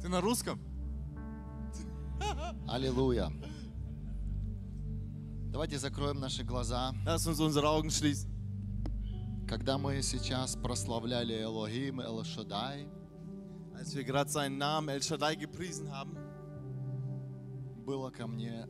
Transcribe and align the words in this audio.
Ты 0.00 0.08
на 0.08 0.20
русском? 0.20 0.60
Аллилуйя. 2.68 3.30
Давайте 5.52 5.78
закроем 5.78 6.20
наши 6.20 6.44
глаза. 6.44 6.92
Lass 7.04 7.26
uns 7.26 7.40
unsere 7.40 7.66
Augen 7.68 7.90
schließen. 7.90 8.30
Когда 9.48 9.78
мы 9.78 10.00
сейчас 10.02 10.54
прославляли 10.56 11.42
Элохим, 11.42 12.00
Эл 12.00 12.22
Шадай, 12.24 12.86
Als 13.74 13.94
wir 13.94 14.04
gerade 14.04 14.30
seinen 14.30 14.58
Namen 14.58 14.90
El 14.90 15.02
Shaddai 15.02 15.34
gepriesen 15.36 15.90
haben, 15.90 16.16
было 17.84 18.10
ко 18.10 18.26
мне 18.26 18.66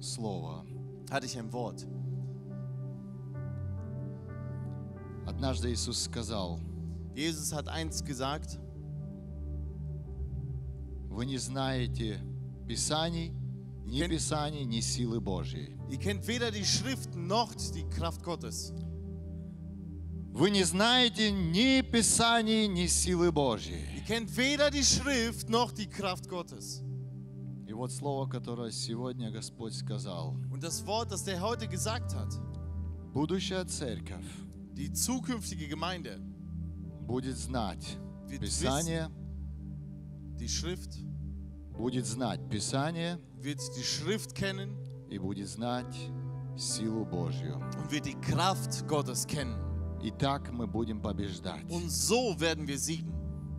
слово. 0.00 0.64
hatte 1.10 1.26
ich 1.26 1.36
ein 1.38 1.52
Wort. 1.52 1.86
Однажды 5.26 5.72
Иисус 5.72 6.04
сказал, 6.04 6.60
Jesus 7.14 7.52
hat 7.52 7.68
eins 7.68 8.02
gesagt, 8.04 8.58
вы 11.14 11.26
не 11.26 11.38
знаете 11.38 12.20
Писаний, 12.66 13.32
ни 13.86 14.00
Кен- 14.00 14.08
Писаний, 14.10 14.64
ни 14.64 14.80
силы 14.80 15.20
Божьей. 15.20 15.76
ihr 15.90 15.98
kennt 15.98 16.26
weder 16.26 16.50
die 16.50 16.64
Schrift 16.64 17.14
noch 17.14 17.54
die 17.54 17.84
Kraft 17.90 18.22
Gottes. 18.22 18.72
Вы 20.32 20.50
не 20.50 20.64
знаете 20.64 21.30
ни 21.30 21.80
Писаний, 21.82 22.66
ни 22.66 22.86
силы 22.86 23.30
Божьей. 23.30 23.84
Ihr 23.96 24.02
kennt 24.04 24.36
weder 24.36 24.70
die 24.70 24.82
Schrift 24.82 25.48
noch 25.48 25.70
die 25.72 25.86
Kraft 25.86 26.28
Gottes. 26.28 26.82
И 27.68 27.72
вот 27.72 27.92
слово, 27.92 28.26
которое 28.28 28.70
сегодня 28.72 29.30
Господь 29.30 29.74
сказал. 29.74 30.36
Und 30.50 30.62
das 30.62 30.84
Wort, 30.86 31.12
das 31.12 31.22
der 31.24 31.40
heute 31.40 31.68
gesagt 31.68 32.14
hat, 32.14 32.32
Будущая 33.12 33.64
церковь 33.64 34.24
die 34.74 34.92
zukünftige 34.92 35.68
Gemeinde 35.68 36.18
будет 37.06 37.36
знать 37.36 37.96
Писание, 38.40 39.08
wissen, 39.08 40.36
die 40.36 40.48
Schrift, 40.48 40.98
будет 41.76 42.06
знать 42.06 42.40
Писание 42.50 43.18
wird 43.40 43.60
die 43.76 43.82
Schrift 43.82 44.34
kennen 44.34 44.76
и 45.10 45.18
будет 45.18 45.48
знать 45.48 45.94
силу 46.56 47.04
Божью. 47.04 47.56
und 47.78 47.90
wird 47.90 48.06
die 48.06 48.14
Kraft 48.20 48.86
Gottes 48.88 49.26
kennen. 49.26 49.60
И 50.02 50.10
так 50.10 50.50
мы 50.52 50.66
будем 50.66 51.00
побеждать. 51.00 51.64
Und 51.70 51.90
so 51.90 52.38
werden 52.38 52.66
wir 52.66 52.78
siegen. 52.78 53.12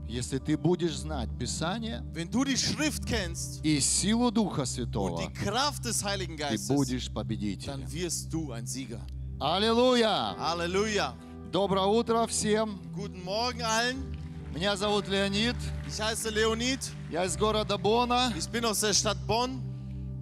Если 0.07 0.37
ты 0.37 0.55
будешь 0.55 0.95
знать 0.97 1.29
Писание 1.39 2.03
Wenn 2.13 2.29
du 2.29 2.43
die 2.43 2.55
Schrift 2.57 3.05
kennst 3.07 3.63
и 3.65 3.79
силу 3.79 4.29
Духа 4.31 4.61
und 4.61 4.67
Святого, 4.67 5.21
die 5.27 5.33
Kraft 5.33 5.83
des 5.85 6.03
Heiligen 6.03 6.37
ты 6.37 6.43
Geistes, 6.43 6.67
будешь 6.67 7.11
победителем. 7.11 7.81
dann 7.81 7.91
wirst 7.91 8.31
du 8.31 8.51
ein 8.51 8.65
Sieger. 8.67 9.01
Аллилуйя! 9.39 10.35
Halleluja. 10.37 11.13
Доброе 11.51 11.85
утро 11.87 12.25
всем! 12.27 12.79
Guten 12.95 13.23
Morgen 13.23 13.61
allen. 13.63 14.15
Меня 14.55 14.77
зовут 14.77 15.07
Леонид, 15.09 15.55
Ich 15.87 15.99
heiße 15.99 16.29
Leonid. 16.29 16.79
я 17.11 17.25
из 17.25 17.35
города 17.37 17.77
Бона. 17.77 18.31
Ich 18.37 18.47
bin 18.49 18.63
aus 18.65 18.79
der 18.79 18.93
Stadt 18.93 19.17
Bonn. 19.27 19.61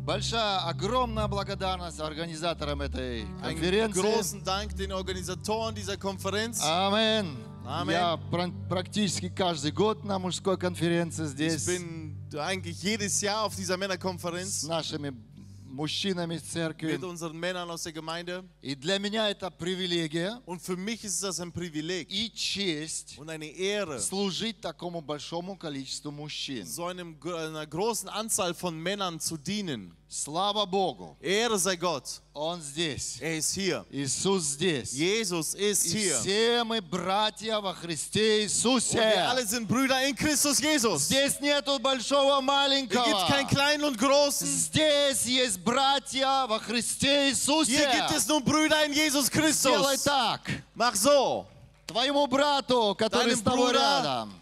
Большая, 0.05 0.67
огромная 0.67 1.27
благодарность 1.27 1.99
организаторам 2.01 2.81
этой 2.81 3.21
Einen 3.41 3.55
конференции. 3.55 4.01
großen 4.01 4.43
Dank 4.43 4.75
den 4.75 4.91
Organisatoren 4.91 5.75
dieser 5.75 5.97
Konferenz. 5.97 6.59
Амин. 6.61 7.37
Аминь. 7.65 7.91
Я 7.93 8.17
пр- 8.29 8.51
практически 8.67 9.29
каждый 9.29 9.71
год 9.71 10.03
на 10.03 10.17
мужской 10.19 10.57
конференции 10.57 11.25
Ich 11.25 11.29
здесь 11.33 11.67
bin 11.67 12.17
eigentlich 12.37 12.81
jedes 12.83 13.21
Jahr 13.21 13.43
auf 13.45 13.55
dieser 13.55 13.75
с 13.75 13.79
Männerkonferenz 13.79 14.63
нашими 14.63 15.13
мужчинами 15.72 16.34
из 16.36 16.42
церкви. 16.42 16.92
mit 16.96 17.04
unseren 17.04 17.36
Männern 17.38 17.70
aus 17.70 17.82
der 17.84 17.92
Gemeinde. 17.92 18.44
И 18.62 18.74
для 18.74 18.98
меня 18.98 19.30
это 19.30 19.50
привилегия 19.50 20.40
Und 20.46 20.60
für 20.60 20.76
mich 20.76 21.04
ist 21.04 21.22
das 21.22 21.40
ein 21.40 21.52
Privileg 21.52 22.08
и 22.10 22.30
честь 22.30 23.16
und 23.18 23.28
eine 23.30 23.46
Ehre, 23.46 24.00
служить 24.00 24.60
такому 24.60 25.00
большому 25.00 25.56
количеству 25.56 26.10
мужчин. 26.10 26.66
so 26.66 26.86
einem, 26.86 27.16
einer 27.22 27.66
großen 27.66 28.08
Anzahl 28.08 28.54
von 28.54 28.76
Männern 28.78 29.20
zu 29.20 29.36
dienen. 29.36 29.94
Слава 30.10 30.64
Богу, 30.64 31.16
Ehre 31.20 31.58
sei 31.58 31.76
Gott. 31.76 32.22
Он 32.35 32.59
здесь. 32.63 33.17
Er 33.21 33.37
ist 33.37 33.53
hier. 33.53 33.85
Иисус 33.91 34.43
здесь. 34.55 34.91
Jesus 34.91 35.53
ist 35.53 35.85
И 35.85 35.89
hier. 35.99 36.19
все 36.19 36.63
мы 36.63 36.81
братья 36.81 37.59
во 37.61 37.75
Христе 37.75 38.39
Und 38.39 38.45
Иисусе. 38.45 38.97
wir 38.97 39.29
alle 39.29 39.45
sind 39.45 39.67
Brüder 39.67 40.01
in 40.07 40.15
Christus 40.15 40.59
Jesus. 40.59 41.07
Hier 41.09 41.29
Здесь 41.29 41.39
нету 41.39 41.77
большого 41.77 42.41
маленького. 42.41 43.05
gibt 43.05 43.17
es 43.21 43.27
keinen 43.27 43.47
Kleinen 43.47 43.83
und 43.83 43.99
Großen. 43.99 44.47
Здесь 44.47 45.25
есть 45.27 45.59
братья 45.59 46.47
во 46.47 46.57
Христе 46.59 47.29
Иисусе. 47.29 47.71
Hier 47.77 47.91
gibt 47.91 48.11
es 48.17 48.27
nur 48.27 48.41
Brüder 48.41 48.83
in 48.87 48.93
Jesus 48.93 49.29
Делай 49.29 49.51
Christus. 49.51 50.03
так. 50.03 50.41
Mach 50.75 50.95
so. 50.95 51.45
Твоему 51.85 52.25
брату, 52.25 52.95
который 52.97 53.33
Deinem 53.35 53.37
с 53.37 53.41
тобой 53.43 53.73
Bruder. 53.73 53.79
рядом. 53.79 54.33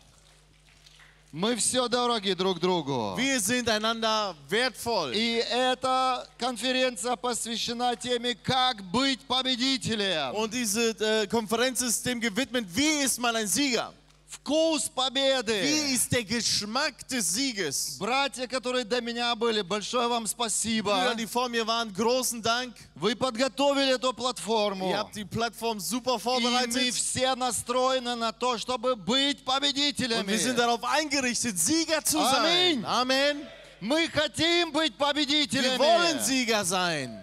Мы 1.34 1.56
все 1.56 1.88
дороги 1.88 2.34
друг 2.34 2.60
другу. 2.60 3.16
Wir 3.16 3.40
sind 3.40 3.70
einander 3.70 4.36
wertvoll. 4.50 5.14
И 5.14 5.42
эта 5.50 6.28
конференция 6.38 7.16
посвящена 7.16 7.96
теме, 7.96 8.36
как 8.36 8.84
быть 8.92 9.22
победителем. 9.22 10.36
Und 10.36 10.52
diese 10.54 10.90
äh, 11.00 11.28
Konferenz 11.28 11.82
ist 11.82 12.06
dem 12.06 12.20
gewidmet, 12.20 12.66
wie 12.76 13.04
ist 13.06 13.18
man 13.18 13.34
ein 13.38 13.48
Sieger? 13.48 13.94
Вкус 14.32 14.86
Wie 14.86 14.90
победы. 14.96 15.94
ist 15.94 16.10
der 16.14 16.24
Geschmack 16.24 17.06
des 17.10 17.34
Sieges? 17.34 17.98
Братья, 18.00 18.48
которые 18.48 18.86
до 18.86 19.02
меня 19.02 19.36
были, 19.36 19.62
большое 19.62 20.08
вам 20.08 20.26
спасибо. 20.26 20.92
Brüder, 20.94 21.16
die 21.16 21.28
vor 21.28 21.50
mir 21.50 21.68
waren, 21.68 21.94
großen 21.94 22.42
Dank. 22.42 22.74
Вы 22.96 23.14
подготовили 23.18 23.96
эту 23.96 24.14
платформу. 24.14 24.90
Ihr 24.90 24.98
habt 25.00 25.16
die 25.18 25.26
Plattform 25.26 25.82
super 25.82 26.16
И 26.40 26.48
мы 26.48 26.92
все 26.92 27.36
настроены 27.36 28.16
на 28.16 28.32
то, 28.32 28.58
чтобы 28.58 28.96
быть 28.96 29.44
Und 29.44 29.46
wir 29.46 30.40
sind 30.40 30.56
победителями. 30.56 30.56
darauf 30.56 30.84
eingerichtet, 30.86 31.60
Sieger 31.60 32.02
zu 32.04 32.18
Amen. 32.20 32.84
sein. 32.84 32.86
Amen. 32.86 33.48
Мы 33.82 34.08
хотим 34.10 34.72
быть 34.72 34.94
Wir 34.94 34.98
победителями. 34.98 35.78
wollen 35.78 36.20
Sieger 36.24 36.64
sein. 36.64 37.18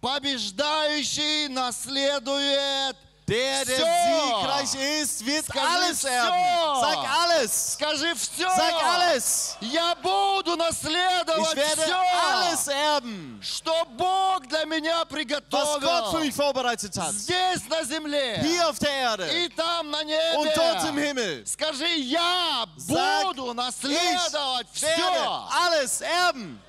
Побеждающий 0.00 1.48
наследует 1.48 2.96
Der, 3.27 3.63
der 3.63 3.77
Всё. 3.77 3.85
siegreich 3.85 5.01
ist, 5.01 5.25
wird 5.25 5.45
Скажи 5.45 5.65
alles 5.65 5.99
всё. 5.99 6.07
erben. 6.09 6.81
Sag 6.81 6.97
alles. 7.23 7.73
Скажи 7.73 8.15
все. 8.15 8.49
Sag 8.49 8.73
alles. 8.83 9.55
Я 9.61 9.95
буду 9.95 10.51
Ich 10.51 10.57
наследовать 10.57 11.55
werde 11.55 11.81
все, 11.83 11.95
alles 12.29 12.67
erben, 12.67 13.39
что 13.41 13.71
Бог 13.97 14.45
для 14.47 14.65
меня 14.65 14.91
was 14.91 14.99
Gott 14.99 15.07
für 15.07 15.15
приготовил. 15.15 16.19
mich 16.19 16.35
vorbereitet 16.35 16.97
hat. 16.97 17.13
Здесь 17.13 17.61
на 17.69 17.85
земле 17.85 18.41
Hier 18.41 18.67
auf 18.69 18.77
derErde 18.77 19.29
и 19.31 19.47
там 19.49 19.89
на 19.89 19.99
und 20.35 20.51
dort 20.57 20.83
im 20.89 20.95
небе. 20.95 21.07
Himmel. 21.13 21.47
Скажи, 21.47 21.87
я 21.95 22.65
Sag, 22.75 23.23
буду 23.23 23.53
наследовать 23.53 24.67
Ich 24.75 24.81
werde 24.81 24.95
все 24.97 25.47
alles 25.65 26.01
erben 26.01 26.59
во 26.59 26.59
имя 26.59 26.59
Иисуса 26.59 26.66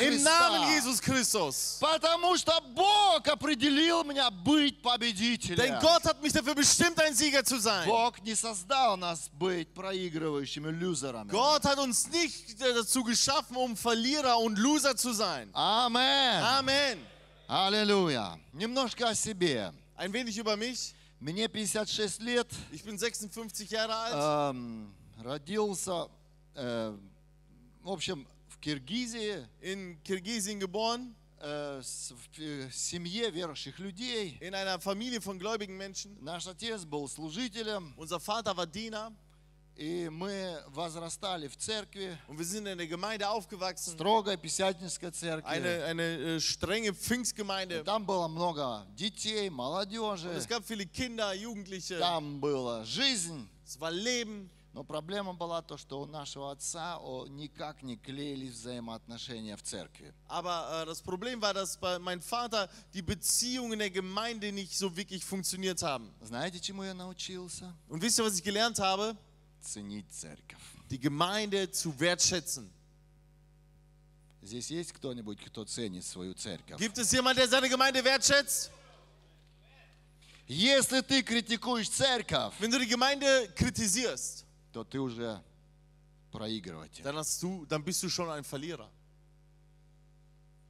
im 0.00 0.22
Namen 0.22 0.62
Христа. 0.62 0.74
Jesus 0.74 1.00
Christus. 1.00 1.78
Потому 1.80 2.36
что 2.36 2.52
Бог 2.74 3.26
определил 3.28 4.04
меня 4.04 4.30
быть 4.30 4.80
победителем. 4.82 5.56
Denn 5.56 5.78
Gott 5.80 6.04
hat 6.04 6.22
mich 6.22 6.32
dafür 6.32 6.54
bestimmt, 6.54 6.98
ein 7.00 7.14
Sieger 7.14 7.44
zu 7.44 7.58
sein. 7.58 7.86
Бог 7.86 8.20
не 8.22 8.34
создал 8.34 8.96
нас 8.96 9.28
быть 9.38 9.72
проигрывающими 9.74 10.70
лузерами. 10.70 11.30
Gott 11.30 11.64
hat 11.64 11.78
uns 11.78 12.08
nicht 12.08 12.60
dazu 12.60 13.02
geschaffen, 13.04 13.56
um 13.56 13.76
Verlierer 13.76 14.38
und 14.38 14.58
Loser 14.58 14.96
zu 14.96 15.12
sein. 15.12 15.50
Амен. 15.52 16.42
Amen. 16.42 16.98
Аллилуйя. 17.48 18.38
Немножко 18.52 19.08
о 19.10 19.14
себе. 19.14 19.72
Ein 19.96 20.12
wenig 20.12 20.36
über 20.38 20.56
mich. 20.56 20.94
Мне 21.20 21.48
56 21.48 22.20
лет. 22.20 22.48
Ich 22.72 22.82
bin 22.82 22.98
56 22.98 23.70
Jahre 23.70 23.94
alt. 23.94 24.54
Эм, 24.56 24.92
родился, 25.22 26.08
э, 26.54 26.92
в 27.87 27.91
общем, 27.93 28.27
в 28.49 28.57
Киргизии, 28.59 29.45
In 29.61 29.97
Kirgisien 30.03 30.59
geboren. 30.59 31.13
э, 31.39 31.81
с- 31.83 32.11
в 32.11 32.39
э, 32.39 32.69
семье 32.71 33.29
верующих 33.29 33.77
людей. 33.79 34.37
In 34.41 34.53
einer 34.55 34.79
Familie 34.79 35.21
von 35.21 35.37
gläubigen 35.39 35.77
Menschen. 35.77 36.17
Наш 36.21 36.47
отец 36.47 36.83
был 36.83 37.07
служителем, 37.07 37.93
Unser 37.97 38.19
Vater 38.19 38.55
war 38.57 38.65
Diener. 38.67 39.13
и 39.79 40.09
мы 40.09 40.59
возрастали 40.69 41.47
в 41.47 41.55
церкви, 41.55 42.17
Und 42.27 42.39
wir 42.39 42.45
sind 42.45 42.65
in 42.65 42.79
der 42.79 42.87
Gemeinde 42.87 43.29
aufgewachsen. 43.29 43.93
строгой 43.95 44.35
пятидесятнической 44.35 45.11
церкви. 45.11 45.45
Eine, 45.47 45.83
eine 45.85 46.37
äh, 46.37 46.39
strenge 46.41 46.93
Pfingstgemeinde. 46.95 47.83
Там 47.83 48.03
было 48.05 48.27
много 48.27 48.83
детей, 48.97 49.49
Und 49.49 49.53
молодежи, 49.55 50.29
es 50.35 50.47
gab 50.47 50.65
viele 50.65 50.87
Kinder, 50.87 51.31
Jugendliche. 51.35 51.99
там 51.99 52.39
была 52.41 52.83
жизнь. 52.85 53.47
Es 53.67 53.79
war 53.79 53.91
Leben. 53.91 54.49
Но 54.74 54.84
проблема 54.84 55.34
была 55.34 55.60
то, 55.60 55.76
что 55.76 56.00
у 56.00 56.06
нашего 56.06 56.50
отца 56.50 56.98
о, 56.98 57.26
никак 57.26 57.82
не 57.82 57.96
клеились 57.98 58.54
взаимоотношения 58.54 59.54
в 59.56 59.62
церкви. 59.62 60.14
Aber 60.28 60.82
äh, 60.82 60.86
das 60.86 61.02
Problem 61.02 61.42
war, 61.42 61.52
dass 61.52 61.76
bei 61.76 61.98
meinem 61.98 62.22
Vater 62.22 62.70
die 62.94 63.02
Beziehungen 63.02 63.74
in 63.74 63.78
der 63.80 63.90
Gemeinde 63.90 64.50
nicht 64.50 64.74
so 64.78 64.96
wirklich 64.96 65.24
funktioniert 65.24 65.82
haben. 65.82 66.10
Знаете, 66.22 66.58
чему 66.58 66.84
я 66.84 66.94
научился? 66.94 67.74
Und 67.88 68.00
wisst 68.00 68.18
ihr, 68.18 68.24
was 68.24 68.38
ich 68.38 68.42
gelernt 68.42 68.78
habe? 68.78 69.14
Ценить 69.60 70.10
церковь. 70.10 70.62
Die 70.90 70.98
Gemeinde 70.98 71.70
zu 71.70 71.92
wertschätzen. 72.00 72.70
Здесь 74.40 74.70
есть 74.70 74.92
кто-нибудь, 74.92 75.38
кто 75.44 75.64
ценит 75.64 76.04
свою 76.04 76.32
церковь? 76.32 76.78
Gibt 76.78 76.96
es 76.96 77.12
jemand, 77.12 77.36
der 77.36 77.46
seine 77.46 77.68
Gemeinde 77.68 78.02
wertschätzt? 78.02 78.70
Если 80.48 81.00
ты 81.02 81.22
критикуешь 81.22 81.90
церковь, 81.90 82.54
Wenn 82.58 82.70
du 82.70 82.78
die 82.78 82.88
Gemeinde 82.88 83.48
kritisierst, 83.54 84.45
то 84.77 84.83
ты 84.83 84.99
уже 84.99 85.41
проигрыватель. 86.31 87.03
dann, 87.03 87.15
hast 87.15 87.41
du, 87.41 87.65
dann 87.65 87.83
bist 87.83 88.03
du 88.03 88.09
schon 88.09 88.29
ein 88.29 88.43
Verlierer. 88.43 88.91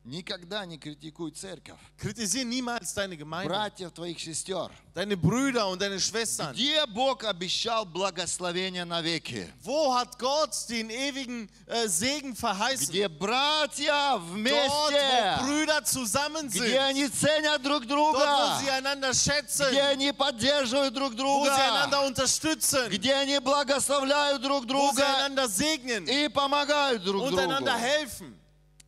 Никогда 0.07 0.65
не 0.65 0.77
критикуй 0.77 1.31
церковь, 1.31 1.75
Kritisiere 1.97 2.45
niemals 2.45 2.93
deine 2.93 3.17
Gemeinde, 3.17 3.49
братьев 3.49 3.91
твоих 3.91 4.17
сестер. 4.21 4.71
deine 4.95 5.17
Brüder 5.17 5.67
und 5.67 5.81
deine 5.81 5.99
Schwestern. 5.99 6.53
Где 6.53 6.85
Бог 6.85 7.25
обещал 7.25 7.83
благословение 7.85 8.85
навеки? 8.85 9.51
Wo 9.65 9.93
hat 9.93 10.17
Gott 10.17 10.55
den 10.69 10.89
ewigen 10.89 11.49
äh, 11.67 11.89
Segen 11.89 12.37
verheißen? 12.37 12.87
Где 12.87 13.09
братья 13.09 14.13
Dort, 14.13 14.21
wo 14.21 14.33
вместе, 14.33 15.37
Brüder 15.41 15.83
zusammen 15.83 16.49
sind. 16.49 16.63
где 16.63 16.79
они 16.79 17.09
ценят 17.09 17.61
друг 17.61 17.83
Dort, 17.85 18.15
wo 18.15 18.19
друга, 18.19 18.59
sie 18.61 18.69
einander 18.69 19.13
schätzen. 19.13 19.69
где 19.71 19.81
они 19.81 20.13
поддерживают 20.13 20.93
друг 20.93 21.11
Wo 21.11 21.15
sie 21.15 21.17
друга, 21.17 21.53
einander 21.57 22.05
unterstützen. 22.07 22.87
где 22.89 23.13
они 23.13 23.39
благословляют 23.39 24.41
друг 24.41 24.63
Wo 24.63 24.67
sie 24.67 24.67
друга 24.67 25.03
einander 25.17 25.49
segnen. 25.49 26.07
и 26.07 26.29
помогают 26.29 27.03
друг 27.03 27.23
Und 27.23 27.31
другу. 27.31 27.41
einander 27.43 27.75
helfen. 27.77 28.39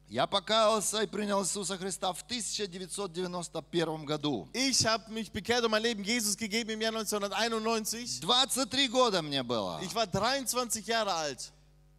Я 0.09 0.25
покаялся 0.25 1.03
и 1.03 1.05
принял 1.05 1.43
Иисуса 1.43 1.77
Христа 1.77 2.11
в 2.13 2.23
1991 2.23 4.05
году. 4.05 4.49
Ich 4.53 4.83
habe 4.83 5.07
mich 5.11 5.31
bekehrt 5.31 5.63
und 5.63 5.69
mein 5.69 5.83
Leben 5.83 6.03
Jesus 6.03 6.35
gegeben 6.35 6.71
im 6.71 6.81
Jahr 6.81 6.91
1991. 6.95 8.19
23 8.19 8.89
года 8.89 9.21
мне 9.21 9.43
было. 9.43 9.79
Ich 9.83 9.93
war 9.93 10.07
23 10.07 10.87
Jahre 10.87 11.13
alt. 11.13 11.51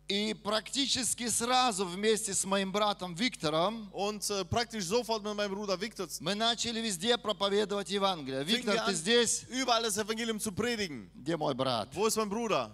И 0.09 0.35
практически 0.35 1.29
сразу 1.29 1.87
вместе 1.87 2.35
с 2.35 2.45
моим 2.45 2.73
братом 2.73 3.15
Виктором 3.15 3.89
Und 3.93 4.29
äh, 4.29 4.45
praktisch 4.45 4.87
sofort 4.87 5.23
mit 5.23 5.37
meinem 5.37 5.53
Bruder 5.53 5.81
Viktor 5.81 6.09
мы 6.19 6.35
начали 6.35 6.81
везде 6.81 7.17
проповедовать 7.17 7.91
Евангелие. 7.91 8.43
Виктор, 8.43 8.75
ты 8.75 8.91
an, 8.91 8.95
здесь? 8.97 9.45
überall 9.51 9.85
das 9.85 9.97
Evangelium 9.99 10.41
zu 10.41 10.51
predigen. 10.51 11.09
Где 11.15 11.37
мой 11.37 11.55
брат? 11.55 11.95
Wo 11.95 12.09
ist 12.09 12.17
mein 12.17 12.29
Bruder? 12.29 12.73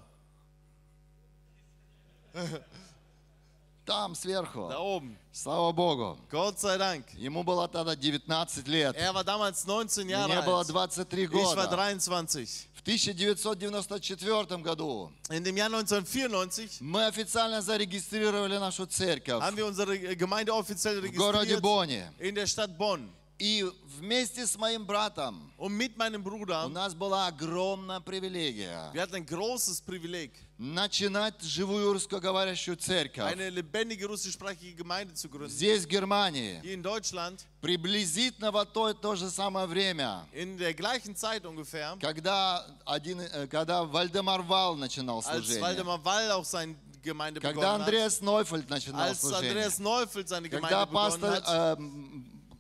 Там, 3.87 4.15
сверху. 4.17 4.69
Da 4.69 4.81
oben. 4.81 5.17
Слава 5.33 5.71
Богу. 5.73 6.19
Gott 6.31 6.59
sei 6.59 6.77
Dank. 6.77 7.05
Ему 7.17 7.45
было 7.45 7.69
тогда 7.69 7.95
19 7.95 8.67
лет. 8.67 8.97
Er 8.97 9.13
war 9.15 9.23
damals 9.25 9.65
19 9.65 10.09
Jahre 10.09 10.27
Мне 10.29 10.43
было 10.43 10.59
alt. 10.61 10.69
23 10.69 11.25
Ich 11.31 11.33
war 11.33 11.55
года. 11.55 11.69
23. 11.69 12.69
В 12.75 12.83
1994 12.89 14.63
году 14.63 15.11
In 15.31 15.43
dem 15.45 15.57
Jahr 15.57 15.67
1994 15.69 16.81
мы 16.81 17.07
официально 17.07 17.61
зарегистрировали 17.63 18.59
нашу 18.59 18.87
церковь 18.87 19.43
haben 19.43 19.57
wir 19.57 19.67
unsere 19.67 19.97
Gemeinde 20.17 20.53
offiziell 20.53 21.01
в 21.01 21.13
городе 21.15 21.55
registriert 21.57 21.61
Бонне. 21.63 22.13
in 22.19 22.35
der 22.35 22.47
Stadt 22.47 22.77
Bonn. 22.79 23.09
И 23.39 23.71
вместе 23.99 24.47
с 24.47 24.57
моим 24.57 24.87
братом 24.87 25.53
Und 25.59 25.77
mit 25.77 25.95
meinem 25.99 26.23
у 26.23 26.25
Bruder, 26.25 26.69
нас 26.69 26.95
была 26.95 27.27
огромная 27.27 28.01
привилегия 28.01 28.91
wir 28.95 29.03
hatten 29.03 29.17
ein 29.17 29.27
großes 29.27 29.83
Privileg, 29.83 30.31
начинать 30.57 31.43
живую 31.43 31.93
русскоговорящую 31.93 32.79
церковь 32.79 33.31
eine 33.31 33.51
lebendige 33.51 34.07
russischsprachige 34.07 34.75
Gemeinde 34.75 35.13
zu 35.13 35.29
gründen. 35.29 35.51
здесь, 35.51 35.85
в 35.85 35.87
Германии, 35.87 36.61
Hier 36.63 36.73
in 36.73 36.83
Deutschland, 36.83 37.45
приблизительно 37.61 38.51
в 38.51 38.65
то, 38.65 38.95
то 38.95 39.15
же 39.17 39.29
самое 39.29 39.67
время, 39.67 40.27
in 40.33 40.57
der 40.57 40.73
gleichen 40.73 41.15
Zeit 41.15 41.45
ungefähr, 41.45 41.99
когда, 42.01 42.65
один, 42.87 43.21
э, 43.21 43.47
когда 43.49 43.85
Вальдемар 43.85 44.41
Вал 44.41 44.77
начинал 44.77 45.19
als 45.19 45.27
служение, 45.27 45.63
Waldemar 45.63 46.03
Wall 46.03 46.31
auch 46.31 46.45
seine 46.47 46.75
Gemeinde 47.03 47.41
когда 47.41 47.75
Андреас 47.75 48.23
Нойфельд 48.23 48.71
начинал 48.71 49.09
als 49.09 49.21
служение, 49.21 49.51
Andreas 49.51 49.79
Neufeld 49.79 50.27
seine 50.27 50.49
когда 50.49 50.87
Gemeinde 50.87 50.87
begonnen 50.87 51.21
пастор 51.21 51.43
hat, 51.43 51.79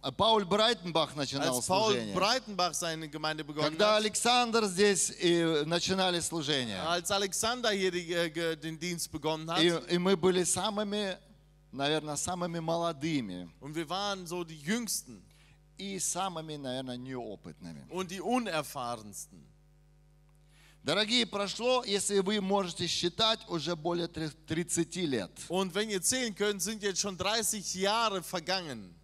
э, 0.06 0.08
э, 0.08 0.12
Paul 0.12 0.44
Брайтенбах 0.44 1.14
начинал 1.16 1.56
als 1.56 1.66
Paul 1.66 1.92
служение, 1.92 2.14
Breitenbach 2.14 2.74
seine 2.74 3.08
Gemeinde 3.08 3.44
begonnen 3.44 3.70
когда 3.70 3.94
hat, 3.96 4.02
Александр 4.02 4.64
здесь 4.66 5.10
э, 5.20 5.64
начинали 5.66 6.20
служение. 6.20 6.80
als 6.82 7.10
Alexander 7.10 7.70
hier 7.70 7.90
die, 7.90 8.12
äh, 8.12 8.56
den 8.56 8.78
Dienst 8.78 9.10
begonnen 9.10 9.50
hat. 9.50 9.60
И, 9.60 9.68
и 9.94 9.98
мы 9.98 10.16
были 10.16 10.44
самыми, 10.44 11.18
наверное, 11.72 12.16
самыми 12.16 12.60
молодыми 12.60 13.48
Und 13.60 13.74
wir 13.74 13.88
waren 13.88 14.26
so 14.26 14.44
die 14.44 14.58
Jüngsten 14.60 15.22
и 15.78 15.98
самыми, 15.98 16.56
наверное, 16.56 16.96
неопытными. 16.96 17.84
und 17.90 18.10
die 18.10 18.20
Unerfahrensten. 18.20 19.44
Дорогие, 20.82 21.26
прошло, 21.26 21.82
если 21.84 22.20
вы 22.20 22.40
можете 22.40 22.86
считать, 22.86 23.40
уже 23.48 23.74
более 23.74 24.06
tre- 24.06 24.30
30 24.46 25.04
лет. 25.04 25.32
Und 25.48 25.74
wenn 25.74 25.90
ihr 25.90 26.00
zählen 26.00 26.32
könnt, 26.32 26.62
sind 26.62 26.80
jetzt 26.80 27.00
schon 27.00 27.16
30 27.18 27.74
Jahre 27.74 28.22
vergangen. 28.22 28.94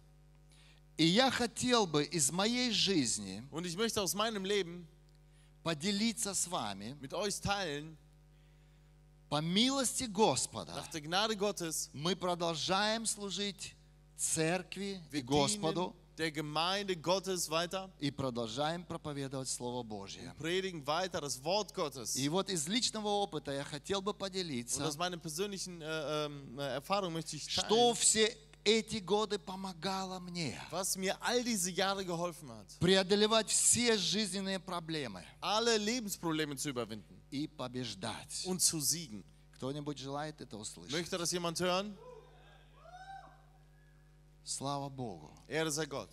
И 0.95 1.05
я 1.05 1.31
хотел 1.31 1.87
бы 1.87 2.03
из 2.03 2.31
моей 2.31 2.71
жизни 2.71 3.43
Und 3.51 3.65
ich 3.65 3.75
möchte 3.75 4.01
aus 4.01 4.13
meinem 4.13 4.45
Leben 4.45 4.87
поделиться 5.63 6.33
с 6.33 6.47
вами, 6.47 6.95
mit 7.01 7.13
euch 7.13 7.39
teilen, 7.41 7.97
по 9.29 9.41
милости 9.41 10.03
Господа, 10.03 10.73
nach 10.75 10.87
der 10.89 11.01
Gnade 11.01 11.35
Gottes, 11.35 11.89
мы 11.93 12.15
продолжаем 12.15 13.07
служить 13.07 13.73
церкви 14.15 15.01
и 15.11 15.21
Господу 15.21 15.95
der 16.15 16.31
Gemeinde 16.31 16.95
Gottes 16.95 17.49
weiter, 17.49 17.89
и 17.99 18.11
продолжаем 18.11 18.83
проповедовать 18.85 19.49
Слово 19.49 19.81
Божье. 19.81 20.35
predigen 20.37 20.85
weiter 20.85 21.21
das 21.21 21.43
Wort 21.43 21.73
Gottes. 21.73 22.15
И 22.15 22.29
вот 22.29 22.49
из 22.51 22.67
личного 22.67 23.07
опыта 23.07 23.51
я 23.51 23.63
хотел 23.63 24.03
бы 24.03 24.11
Und 24.11 24.19
поделиться, 24.19 24.85
aus 24.85 24.97
meiner 24.97 25.17
persönlichen 25.17 25.81
äh, 25.81 26.25
ähm, 26.25 26.59
äh, 26.59 26.75
Erfahrung 26.75 27.13
möchte 27.13 27.35
ich 27.35 27.49
что 27.49 27.63
teilen, 27.63 27.95
все 27.95 28.37
эти 28.65 28.97
годы 28.97 29.37
помогало 29.39 30.19
мне 30.19 30.59
was 30.71 30.95
mir 30.95 31.15
all 31.21 31.43
diese 31.43 31.69
Jahre 31.71 32.03
geholfen 32.05 32.49
hat, 32.51 32.67
преодолевать 32.79 33.49
все 33.49 33.97
жизненные 33.97 34.59
проблемы 34.59 35.23
alle 35.41 35.77
Lebensprobleme 35.77 36.55
zu 36.55 36.69
überwinden 36.69 37.21
и 37.31 37.47
побеждать. 37.47 38.43
und 38.45 38.61
zu 38.61 38.79
siegen. 38.79 39.23
Кто-нибудь 39.55 39.97
желает 39.97 40.39
это 40.41 40.57
услышать? 40.57 40.91
Möchte 40.93 41.17
das 41.17 41.31
jemand 41.31 41.59
hören? 41.59 41.95
Слава 44.45 44.89
Богу. 44.89 45.31
Ehre 45.47 45.71
sei 45.71 45.85
Gott. 45.85 46.09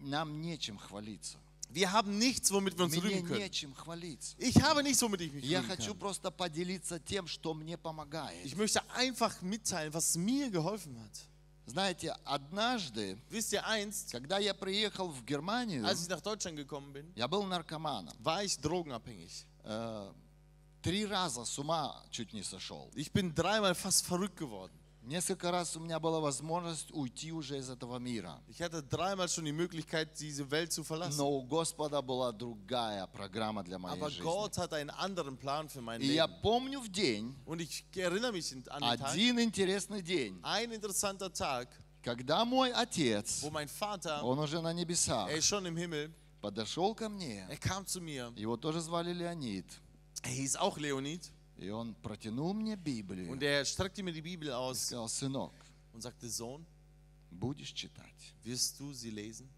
Нам 0.00 0.40
нечем 0.40 0.78
хвалиться. 0.78 1.38
Wir 1.68 1.90
haben 1.90 2.16
nichts, 2.18 2.52
womit 2.52 2.76
wir 2.78 2.84
uns 2.84 2.94
Мне 2.94 3.02
rühmen 3.02 3.26
können. 3.26 3.50
Ich 4.38 4.62
habe 4.62 4.82
nichts, 4.82 5.02
womit 5.02 5.20
ich 5.20 5.32
mich 5.32 5.44
Я 5.44 5.60
rühmen 5.60 5.68
хочу 5.68 5.92
kann. 5.92 5.98
просто 5.98 6.30
поделиться 6.30 6.98
тем, 7.00 7.26
что 7.26 7.54
мне 7.54 7.76
помогает. 7.76 8.44
Ich 8.44 8.56
möchte 8.56 8.80
einfach 8.94 9.40
mitteilen, 9.42 9.92
was 9.92 10.16
mir 10.16 10.50
geholfen 10.50 10.98
hat. 11.00 11.28
Знаете, 11.66 12.14
однажды, 12.24 13.18
Wisst 13.28 13.52
ihr 13.52 13.66
einst, 13.66 14.12
когда 14.12 14.38
я 14.38 14.54
приехал 14.54 15.08
в 15.08 15.24
Германию, 15.24 15.84
als 15.84 16.02
ich 16.02 16.08
nach 16.08 16.20
Deutschland 16.20 16.56
gekommen 16.56 16.92
bin, 16.92 17.12
я 17.16 17.26
был 17.26 17.42
наркоманом. 17.44 18.14
war 18.20 18.44
ich 18.44 18.56
drogenabhängig. 18.58 19.44
Э, 19.64 20.12
Три 20.82 21.04
раза 21.04 21.44
с 21.44 21.58
ума 21.58 22.00
чуть 22.12 22.32
не 22.32 22.44
сошел. 22.44 22.88
Ich 22.94 23.10
bin 23.12 23.34
dreimal 23.34 23.74
fast 23.74 24.06
verrückt 24.06 24.36
geworden. 24.36 24.72
Несколько 25.06 25.52
раз 25.52 25.76
у 25.76 25.80
меня 25.80 26.00
была 26.00 26.18
возможность 26.18 26.90
уйти 26.90 27.30
уже 27.30 27.58
из 27.58 27.70
этого 27.70 27.98
мира. 27.98 28.42
Ich 28.48 28.60
hatte 28.60 28.82
dreimal 28.82 29.28
schon 29.28 29.44
die 29.44 29.52
Möglichkeit, 29.52 30.18
diese 30.18 30.50
Welt 30.50 30.72
zu 30.72 30.82
verlassen. 30.82 31.16
Но 31.18 31.30
у 31.30 31.42
Господа 31.46 32.02
была 32.02 32.32
другая 32.32 33.06
программа 33.06 33.62
для 33.62 33.78
моей 33.78 33.94
Aber 33.96 34.10
жизни. 34.10 34.24
Gott 34.24 34.58
hat 34.58 34.72
einen 34.72 34.90
anderen 34.90 35.36
Plan 35.38 35.68
für 35.68 35.80
mein 35.80 36.00
И 36.00 36.06
я 36.12 36.26
Leben. 36.26 36.40
помню 36.42 36.80
в 36.80 36.88
день, 36.88 37.36
Und 37.46 37.60
ich 37.60 37.84
erinnere 37.94 38.32
mich 38.32 38.52
an 38.52 38.62
den 38.82 38.98
Tag, 38.98 39.12
один 39.12 39.38
интересный 39.38 40.02
день, 40.02 40.40
ein 40.42 40.72
interessanter 40.72 41.32
Tag, 41.32 41.68
когда 42.02 42.44
мой 42.44 42.72
отец, 42.72 43.42
wo 43.44 43.50
mein 43.50 43.68
Vater, 43.68 44.24
он 44.24 44.40
уже 44.40 44.60
на 44.60 44.72
небесах, 44.72 45.28
er 45.30 45.36
ist 45.36 45.46
schon 45.46 45.64
im 45.66 45.76
Himmel, 45.76 46.10
подошел 46.40 46.96
ко 46.96 47.08
мне. 47.08 47.46
er 47.48 47.58
kam 47.58 47.86
zu 47.86 48.00
mir. 48.00 48.32
Его 48.34 48.56
тоже 48.56 48.80
звали 48.80 49.12
Леонид. 49.12 49.66
Er 50.24 50.30
hieß 50.32 50.56
auch 50.56 50.76
Leonid. 50.78 51.30
И 51.58 51.70
он 51.70 51.94
протянул 52.02 52.52
мне 52.54 52.76
Библию 52.76 53.30
Und 53.30 53.42
er 53.42 53.64
streckte 53.64 54.02
mir 54.02 54.12
die 54.12 54.20
Bibel 54.22 54.48
и 54.48 54.50
aus 54.50 54.86
сказал, 54.88 55.08
сынок, 55.08 55.52
und 55.94 56.02
sagte, 56.02 56.28
Sohn, 56.28 56.64
будешь 57.30 57.72
читать? 57.72 58.34
wirst 58.44 58.78
du 58.78 58.92
sie 58.92 59.10
lesen? 59.10 59.48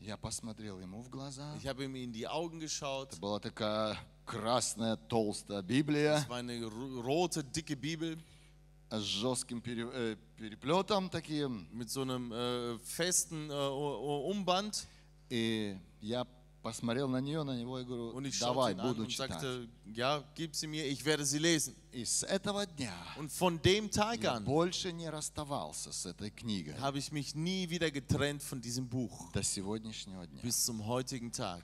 Я 0.00 0.16
посмотрел 0.18 0.78
ему 0.80 1.00
в 1.00 1.08
глаза. 1.08 1.54
Ich 1.56 1.66
habe 1.66 1.84
ihm 1.84 1.94
in 1.96 2.12
die 2.12 2.26
Augen 2.28 2.60
geschaut. 2.60 3.12
Это 3.12 3.20
была 3.20 3.40
такая 3.40 3.96
красная 4.26 4.96
толстая 4.96 5.62
Библия 5.62 6.18
Es 6.18 6.28
war 6.28 6.38
eine 6.38 6.62
ro- 6.66 7.00
rote, 7.00 7.42
dicke 7.42 7.74
Bibel 7.76 8.18
с 8.90 9.00
жестким 9.02 9.62
пере- 9.62 9.90
э, 9.92 10.16
переплетом 10.36 11.08
таким. 11.08 11.66
mit 11.72 11.88
so 11.88 12.02
einem 12.02 12.32
äh, 12.32 12.78
festen 12.80 13.48
äh, 13.48 13.54
Umband. 13.54 14.86
И 15.30 15.74
я 16.02 16.26
посмотрел 16.64 17.06
на 17.08 17.20
нее, 17.20 17.42
на 17.44 17.56
него 17.56 17.78
и 17.78 17.84
говорю, 17.84 18.16
Und 18.16 18.26
ich 18.26 18.38
давай, 18.40 18.74
буду 18.74 19.02
und 19.04 19.08
читать. 19.08 19.30
sagte, 19.30 19.68
ja, 19.94 20.24
gib 20.34 20.56
sie 20.56 20.66
mir, 20.66 20.84
ich 20.86 21.04
werde 21.04 21.24
sie 21.24 21.38
lesen. 21.38 21.76
И 21.92 22.04
с 22.04 22.24
этого 22.24 22.66
дня 22.66 22.92
Und 23.18 23.30
von 23.30 23.60
dem 23.62 23.90
Tag 23.90 24.22
я 24.22 24.32
an 24.32 24.44
больше 24.44 24.90
не 24.92 25.08
расставался 25.10 25.92
с 25.92 26.06
этой 26.06 26.30
книгой 26.30 26.74
habe 26.80 26.98
ich 26.98 27.12
mich 27.12 27.34
nie 27.36 27.68
wieder 27.68 27.90
getrennt 27.90 28.42
von 28.42 28.60
diesem 28.60 28.88
Buch. 28.88 29.30
до 29.32 29.42
сегодняшнего 29.42 30.26
дня. 30.26 30.40
Bis 30.42 30.64
zum 30.64 30.84
heutigen 30.86 31.30
Tag. 31.30 31.62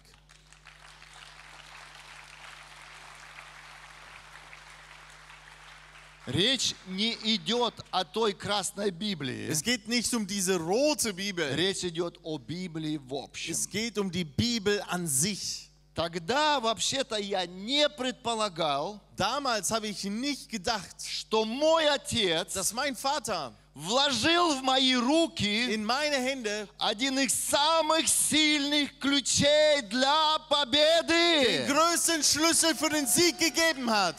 Речь 6.26 6.74
не 6.86 7.16
идет 7.22 7.74
о 7.90 8.04
той 8.04 8.34
красной 8.34 8.90
Библии. 8.90 9.48
Es 9.48 9.62
geht 9.62 9.88
nicht 9.88 10.12
um 10.14 10.26
diese 10.26 10.58
rote 10.58 11.12
Bibel. 11.12 11.54
Речь 11.54 11.82
идет 11.84 12.18
о 12.22 12.38
Библии 12.38 12.98
в 12.98 13.14
общем. 13.14 13.52
Es 13.52 13.68
geht 13.68 13.98
um 13.98 14.10
die 14.10 14.24
Bibel 14.24 14.82
an 14.88 15.06
sich. 15.06 15.70
Тогда 15.94 16.60
вообще-то 16.60 17.16
я 17.16 17.46
не 17.46 17.88
предполагал, 17.88 19.00
Damals 19.16 19.70
habe 19.70 19.88
ich 19.88 20.04
nicht 20.04 20.48
gedacht, 20.48 20.96
что 21.06 21.44
мой 21.44 21.86
отец 21.88 22.52
dass 22.54 22.72
mein 22.72 22.94
Vater 22.94 23.52
вложил 23.74 24.54
в 24.54 24.62
мои 24.62 24.94
руки 24.94 25.74
in 25.74 25.84
meine 25.84 26.16
Hände 26.16 26.68
один 26.78 27.18
из 27.18 27.34
самых 27.34 28.08
сильных 28.08 28.98
ключей 28.98 29.82
для 29.82 30.38
den 30.38 30.48
победы. 30.48 31.66
größten 31.66 32.22
Schlüssel 32.22 32.74
für 32.74 32.90
den 32.90 33.06
Sieg 33.06 33.38
gegeben 33.38 33.90
hat. 33.90 34.16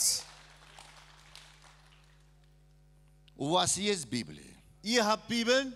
У 3.42 3.50
вас 3.50 3.76
есть 3.76 4.06
Библия? 4.06 4.54
Ihr 4.84 5.04
habt 5.04 5.28
Bibeln? 5.28 5.74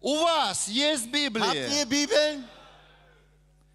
У 0.00 0.14
вас 0.22 0.68
есть 0.68 1.06
Habt 1.06 1.10
Библия? 1.10 1.66
ihr 1.68 1.84
Bibeln? 1.84 2.44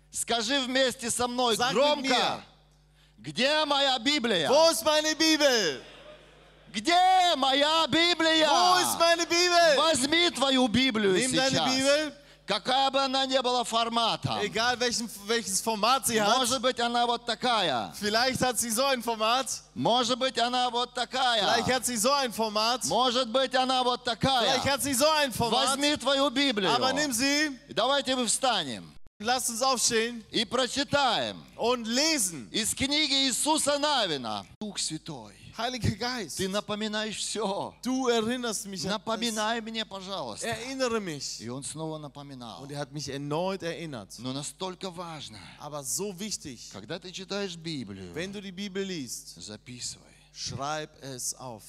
Скажи 0.10 0.58
вместе 0.62 1.12
со 1.12 1.28
мной 1.28 1.58
Sag 1.58 1.74
громко. 1.74 2.08
mir. 2.08 2.42
Где 3.18 3.66
моя 3.66 4.00
Библия? 4.00 4.50
Wo 4.50 4.70
ist 4.72 4.86
meine 4.86 5.14
Bibel? 5.16 5.82
Где 6.72 7.36
моя 7.36 7.86
Библия? 7.88 8.48
Wo 8.48 8.80
ist 8.80 8.98
meine 8.98 9.26
Bibel? 9.26 9.76
Возьми 9.80 10.30
твою 10.30 10.70
Библию 10.70 11.12
Nimm 11.18 11.34
deine 11.36 11.50
сейчас. 11.50 11.76
Bibel, 11.76 12.14
Какая 12.48 12.92
бы 12.92 13.00
она 13.00 13.26
ни 13.26 13.38
была 13.40 13.64
формата. 13.64 14.40
egal 14.44 14.80
welchen, 14.80 15.10
welches 15.26 15.62
Format 15.62 16.06
sie 16.06 16.20
hat. 16.22 16.38
Может 16.38 16.62
быть, 16.62 16.80
она 16.80 17.06
вот 17.08 17.26
такая. 17.26 17.92
Vielleicht 18.00 18.40
hat 18.42 18.60
sie 18.60 18.70
so 18.70 18.86
ein 18.86 19.02
Format, 19.02 19.48
Может 19.74 20.20
быть, 20.20 20.38
она 20.38 20.70
вот 20.70 20.94
такая. 20.94 21.42
vielleicht 21.42 21.68
hat 21.70 21.86
sie 21.86 21.98
so 21.98 22.12
ein 22.14 22.32
Format, 22.32 22.86
Может 22.86 23.30
быть, 23.30 23.56
она 23.56 23.82
вот 23.84 24.04
такая. 24.04 24.44
vielleicht 24.60 24.66
hat 24.68 24.84
sie 24.84 24.94
so 24.94 25.08
ein 25.22 25.32
Format. 25.34 25.70
Возьми 25.70 25.96
твою 25.98 26.30
Библию. 26.30 26.72
Aber 26.72 26.94
nimm 26.94 27.12
sie, 27.12 27.58
Давайте 27.70 28.16
мы 28.16 28.28
встанем 28.28 28.92
lass 29.20 29.50
uns 29.50 29.62
aufstehen 29.62 30.24
и 30.30 30.44
прочитаем 30.46 31.42
und 31.58 31.88
lesen. 31.88 32.48
из 32.52 32.76
книги 32.76 33.28
Иисуса 33.28 33.80
Навина. 33.80 34.46
Дух 34.60 34.78
Святой, 34.78 35.34
Heiliger 35.58 35.96
Geist, 35.96 36.38
ты 36.38 36.50
напоминаешь 36.50 37.18
все. 37.18 37.74
du 37.82 38.08
erinnerst 38.10 38.66
mich 38.66 38.84
an. 38.86 38.92
Напоминай 38.92 39.62
мне, 39.62 39.86
пожалуйста. 39.86 40.48
Erinnere 40.48 41.00
mich. 41.00 41.40
И 41.42 41.48
он 41.50 41.64
снова 41.64 41.98
напоминал. 41.98 42.62
Und 42.62 42.72
er 42.72 42.80
hat 42.80 42.92
mich 42.92 43.08
erneut 43.10 43.64
erinnert. 43.64 44.18
Но 44.20 44.34
настолько 44.34 44.90
важно, 44.92 45.40
Aber 45.60 45.84
so 45.84 46.14
wichtig, 46.20 46.70
когда 46.74 47.00
ты 47.00 47.12
читаешь 47.12 47.56
Библию, 47.56 48.14
wenn 48.14 48.34
du 48.34 48.42
die 48.42 48.52
Bibel 48.52 48.84
liest, 48.84 49.36
записывай. 49.42 50.04
schreib 50.34 50.92
es 51.02 51.34
auf. 51.36 51.64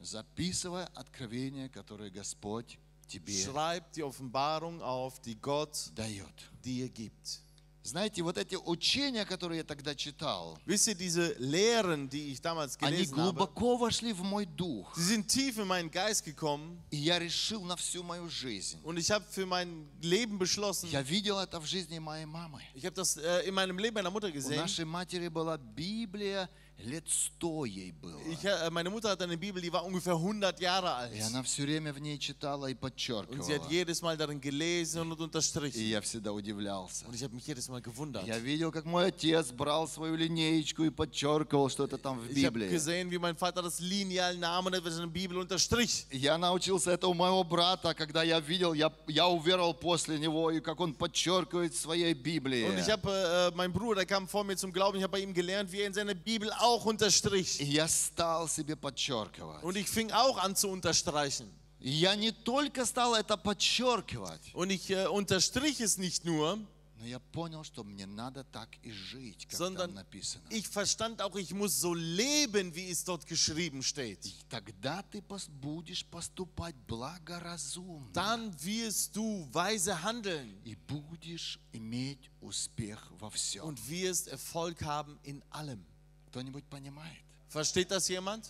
Записывай 0.00 0.86
откровение, 0.94 1.68
которое 1.68 2.10
Господь 2.10 2.78
тебе 3.08 3.32
Schreib 3.44 3.92
die 3.92 4.02
Offenbarung 4.02 4.80
auf, 4.82 5.20
die 5.20 5.34
Gott 5.34 5.90
дает. 5.94 6.32
dir 6.64 6.88
gibt. 6.88 7.40
Знаете, 7.84 8.22
вот 8.22 8.38
эти 8.38 8.54
учения, 8.54 9.24
которые 9.24 9.58
я 9.58 9.64
тогда 9.64 9.94
читал, 9.96 10.56
Wisst 10.66 10.86
ihr, 10.86 10.94
diese 10.94 11.34
Lehren, 11.40 12.08
die 12.08 12.30
ich 12.32 12.40
damals 12.40 12.76
они 12.80 12.98
gelesen 12.98 13.16
habe, 13.18 13.32
глубоко 13.32 13.76
вошли 13.76 14.12
в 14.12 14.22
мой 14.22 14.46
дух. 14.46 14.92
sie 14.96 15.02
sind 15.16 15.26
tief 15.26 15.58
in 15.58 15.66
meinen 15.66 15.90
Geist 15.90 16.24
gekommen 16.24 16.78
И 16.92 16.96
я 16.96 17.18
решил 17.18 17.64
на 17.64 17.74
всю 17.76 18.04
мою 18.04 18.28
жизнь. 18.28 18.78
und 18.84 18.98
ich 18.98 19.10
habe 19.10 19.24
für 19.28 19.46
mein 19.46 19.88
Leben 20.00 20.38
beschlossen, 20.38 20.88
Я 20.92 21.02
видел 21.02 21.40
это 21.40 21.58
в 21.60 21.66
жизни 21.66 21.98
моей 21.98 22.24
мамы. 22.24 22.62
ich 22.76 22.84
habe 22.86 22.94
das 22.94 23.16
äh, 23.16 23.48
in 23.48 23.54
meinem 23.54 23.76
Leben 23.78 23.94
meiner 23.96 24.12
Mutter 24.12 24.28
У 24.28 24.32
gesehen. 24.32 24.58
нашей 24.60 24.84
матери 24.84 25.26
была 25.26 25.58
Библия, 25.58 26.48
лет 26.78 27.04
сто 27.08 27.64
ей 27.64 27.92
было. 27.92 28.18
Ich, 28.32 28.44
äh, 28.44 28.68
meine 28.70 28.90
Mutter 28.90 29.10
hat 29.10 29.22
eine 29.22 29.36
Bibel, 29.38 29.62
die 29.62 29.72
war 29.72 29.84
ungefähr 29.84 30.14
100 30.14 30.58
Jahre 30.60 30.92
alt. 30.94 31.12
И 31.14 31.20
она 31.20 31.42
все 31.44 31.62
время 31.62 31.92
в 31.92 32.00
ней 32.00 32.18
читала 32.18 32.66
и 32.66 32.74
Und 32.74 33.44
sie 33.44 33.54
hat 33.54 33.62
подчеркивала. 33.62 33.70
jedes 33.70 34.02
Mal 34.02 34.16
darin 34.16 34.40
gelesen 34.40 35.02
und 35.02 35.18
И 35.20 35.22
unterstrichen. 35.22 35.80
я 35.80 36.00
всегда 36.00 36.32
удивлялся. 36.32 37.06
Und 37.06 37.14
ich 37.14 37.22
habe 37.22 37.34
mich 37.36 37.46
jedes 37.46 37.68
Mal 37.68 37.80
gewundert. 37.80 38.26
Я 38.26 38.38
видел, 38.38 38.72
как 38.72 38.84
мой 38.84 39.06
отец 39.06 39.52
брал 39.52 39.86
свою 39.86 40.16
линеечку 40.16 40.82
и 40.82 40.90
подчеркивал 40.90 41.68
что-то 41.70 41.98
там 41.98 42.18
в 42.18 42.28
Ich 42.30 42.44
habe 42.44 42.58
Библии. 42.58 42.68
gesehen, 42.70 43.10
wie 43.12 43.18
mein 43.18 43.36
Vater 43.36 43.62
das 43.62 43.78
Lineal 43.78 44.36
nahm 44.38 44.66
und 44.66 44.74
etwas 44.74 44.94
in 44.96 45.02
der 45.02 45.06
Bibel 45.08 45.38
unterstrich. 45.38 46.06
Я 46.10 46.36
научился 46.36 46.90
это 46.90 47.06
у 47.06 47.14
моего 47.14 47.44
брата, 47.44 47.94
когда 47.94 48.24
я 48.24 48.40
видел, 48.40 48.72
я, 48.72 48.90
я 49.06 49.28
уверовал 49.28 49.74
после 49.74 50.18
него, 50.18 50.50
и 50.50 50.60
как 50.60 50.80
он 50.80 50.94
подчеркивает 50.94 51.74
в 51.74 51.80
своей 51.80 52.12
Библии. 52.14 52.64
Und 52.64 52.78
ich 52.78 52.90
habe, 52.90 53.08
äh, 53.52 53.56
mein 53.56 53.72
Bruder, 53.72 53.96
der 54.00 54.06
kam 54.06 54.26
vor 54.26 54.42
mir 54.42 54.56
zum 54.56 54.72
Glauben, 54.72 54.96
ich 54.98 55.04
habe 55.04 55.12
bei 55.12 55.20
ihm 55.20 55.32
gelernt, 55.32 55.70
wie 55.70 55.80
er 55.80 55.86
in 55.86 55.92
seiner 55.94 56.14
Bibel 56.14 56.50
auch 56.61 56.85
unterstrich. 56.85 57.59
И 57.59 57.65
я 57.65 57.87
стал 57.87 58.47
себе 58.47 58.75
подчеркивать. 58.75 59.63
Und 59.63 59.75
ich 59.77 59.87
fing 59.87 60.11
auch 60.11 60.37
an 60.37 60.55
zu 60.55 60.69
unterstreichen. 60.69 61.49
И 61.79 61.91
я 61.91 62.15
не 62.15 62.31
только 62.31 62.85
стал 62.85 63.13
это 63.15 63.37
подчеркивать, 63.37 64.41
Und 64.53 64.71
ich 64.71 64.89
äh, 64.89 65.07
unterstrich 65.07 65.79
es 65.79 65.97
nicht 65.97 66.25
nur, 66.25 66.57
но 66.99 67.05
я 67.05 67.19
понял, 67.19 67.63
что 67.63 67.83
мне 67.83 68.07
надо 68.07 68.43
так 68.43 68.69
и 68.81 68.91
жить, 68.91 69.45
как 69.47 69.53
Sondern 69.59 69.89
там 69.89 69.93
написано. 69.93 70.43
ich 70.49 70.67
verstand 70.67 71.21
auch, 71.21 71.35
ich 71.35 71.53
muss 71.53 71.79
so 71.79 71.93
leben, 71.93 72.73
wie 72.73 72.89
es 72.89 73.03
dort 73.03 73.27
geschrieben 73.27 73.83
steht. 73.83 74.25
И 74.25 74.33
тогда 74.49 75.03
ты 75.03 75.19
пос- 75.19 75.47
будешь 75.51 76.03
поступать 76.03 76.73
благоразумно. 76.87 78.11
Dann 78.13 78.51
wirst 78.63 79.15
du 79.15 79.47
weise 79.53 80.01
handeln 80.01 80.59
И 80.65 80.75
будешь 80.75 81.59
иметь 81.73 82.29
успех 82.41 83.11
во 83.19 83.29
всем. 83.29 83.63
und 83.65 83.89
wirst 83.89 84.27
Erfolg 84.29 84.81
haben 84.81 85.19
in 85.23 85.43
allem. 85.51 85.85
Кто-нибудь 86.32 86.64
понимает? 86.64 87.18
Versteht 87.50 87.90
das 87.90 88.08
jemand? 88.08 88.46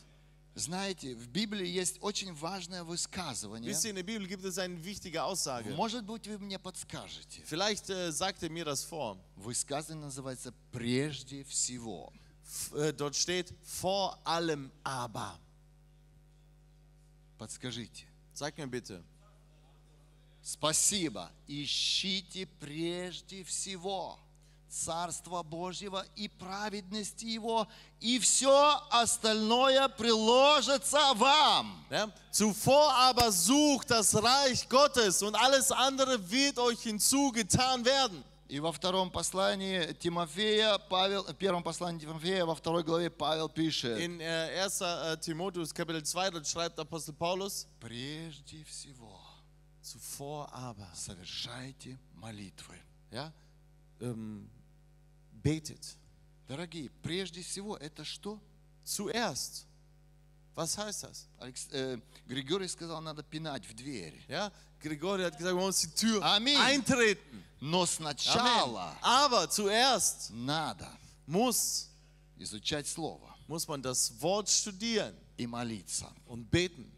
Знаете, 0.54 1.16
в 1.16 1.26
Библии 1.28 1.66
есть 1.66 1.98
очень 2.00 2.32
важное 2.32 2.84
высказывание. 2.84 3.68
Wisst 3.68 3.84
ihr, 3.84 3.90
in 3.90 3.96
der 3.96 4.04
Bibel 4.04 4.28
gibt 4.28 4.44
es 4.44 4.56
eine 4.56 4.84
wichtige 4.84 5.24
Aussage. 5.24 5.74
Может 5.74 6.04
быть, 6.04 6.28
вы 6.28 6.38
мне 6.38 6.60
подскажете. 6.60 7.42
Vielleicht 7.44 7.90
äh, 7.90 8.12
sagt 8.12 8.44
er 8.44 8.50
mir 8.50 8.64
das 8.64 8.84
vor. 8.84 9.18
Высказывание 9.36 10.04
называется 10.04 10.54
«прежде 10.70 11.42
всего». 11.42 12.12
F 12.44 12.72
äh, 12.74 12.92
dort 12.92 13.16
steht 13.16 13.52
vor 13.64 14.16
allem 14.24 14.70
aber. 14.84 15.36
Подскажите. 17.36 18.06
Sag 18.32 18.56
mir 18.58 18.68
bitte. 18.68 19.02
Спасибо. 20.44 21.32
Ищите 21.48 22.46
прежде 22.60 23.42
всего 23.42 24.20
Царство 24.72 25.42
Божьего 25.42 26.02
и 26.16 26.28
праведности 26.28 27.26
Его, 27.26 27.68
и 28.00 28.18
все 28.18 28.80
остальное 28.90 29.86
приложится 29.88 31.12
вам. 31.14 31.84
Ja? 31.90 32.10
Zuvor 32.30 32.90
aber 32.94 33.30
sucht 33.30 33.90
das 33.90 34.14
Reich 34.14 34.66
Gottes 34.70 35.22
und 35.22 35.34
alles 35.36 35.70
andere 35.70 36.18
wird 36.30 36.58
euch 36.58 36.80
hinzugetan 36.80 37.84
werden. 37.84 38.24
И 38.48 38.60
во 38.60 38.72
втором 38.72 39.10
послании 39.10 39.92
Тимофея, 39.94 40.78
Павел, 40.88 41.24
в 41.24 41.34
первом 41.34 41.62
послании 41.62 42.00
Тимофея, 42.00 42.46
во 42.46 42.54
второй 42.54 42.82
главе 42.82 43.10
Павел 43.10 43.50
пишет, 43.50 43.98
In 43.98 44.20
äh, 44.20 44.58
1. 44.64 44.80
Äh, 44.80 45.16
Timotheus 45.20 45.72
Kapitel 45.74 46.02
2, 46.02 46.30
dort 46.30 46.46
schreibt 46.46 46.78
Apostel 46.78 47.14
Paulus, 47.14 47.66
прежде 47.78 48.64
всего 48.64 49.20
zuvor 49.82 50.48
aber, 50.52 50.88
совершайте 50.94 51.98
молитвы. 52.14 52.78
ja, 53.10 53.32
ähm, 54.00 54.48
betet. 55.42 55.96
Дорогие, 56.48 56.90
прежде 57.02 57.42
всего 57.42 57.76
это 57.76 58.04
что? 58.04 58.40
Zuerst. 58.84 59.66
Was 60.54 60.76
heißt 60.76 61.04
das? 61.04 61.26
Э, 61.72 61.98
Григорий 62.26 62.68
сказал, 62.68 63.00
надо 63.00 63.22
пинать 63.22 63.64
в 63.66 63.74
дверь. 63.74 64.20
Ja, 64.28 64.52
Gregori 64.82 65.22
hat 65.24 65.38
gesagt, 65.38 65.56
wir 65.56 65.64
müssen 65.66 65.90
die 65.90 65.94
Tür 65.94 66.22
Amen. 66.22 66.56
eintreten. 66.60 67.42
Но 67.60 67.82
Amen. 67.82 67.86
сначала 67.86 68.96
Aber 69.00 69.48
zuerst 69.48 70.30
надо 70.32 70.88
muss, 71.26 71.88
изучать 72.36 72.86
Слово 72.86 73.34
muss 73.48 73.66
man 73.68 73.80
das 73.82 74.12
Wort 74.20 74.48
studieren 74.50 75.14
и 75.38 75.46
молиться. 75.46 76.12
und 76.26 76.50
beten 76.50 76.90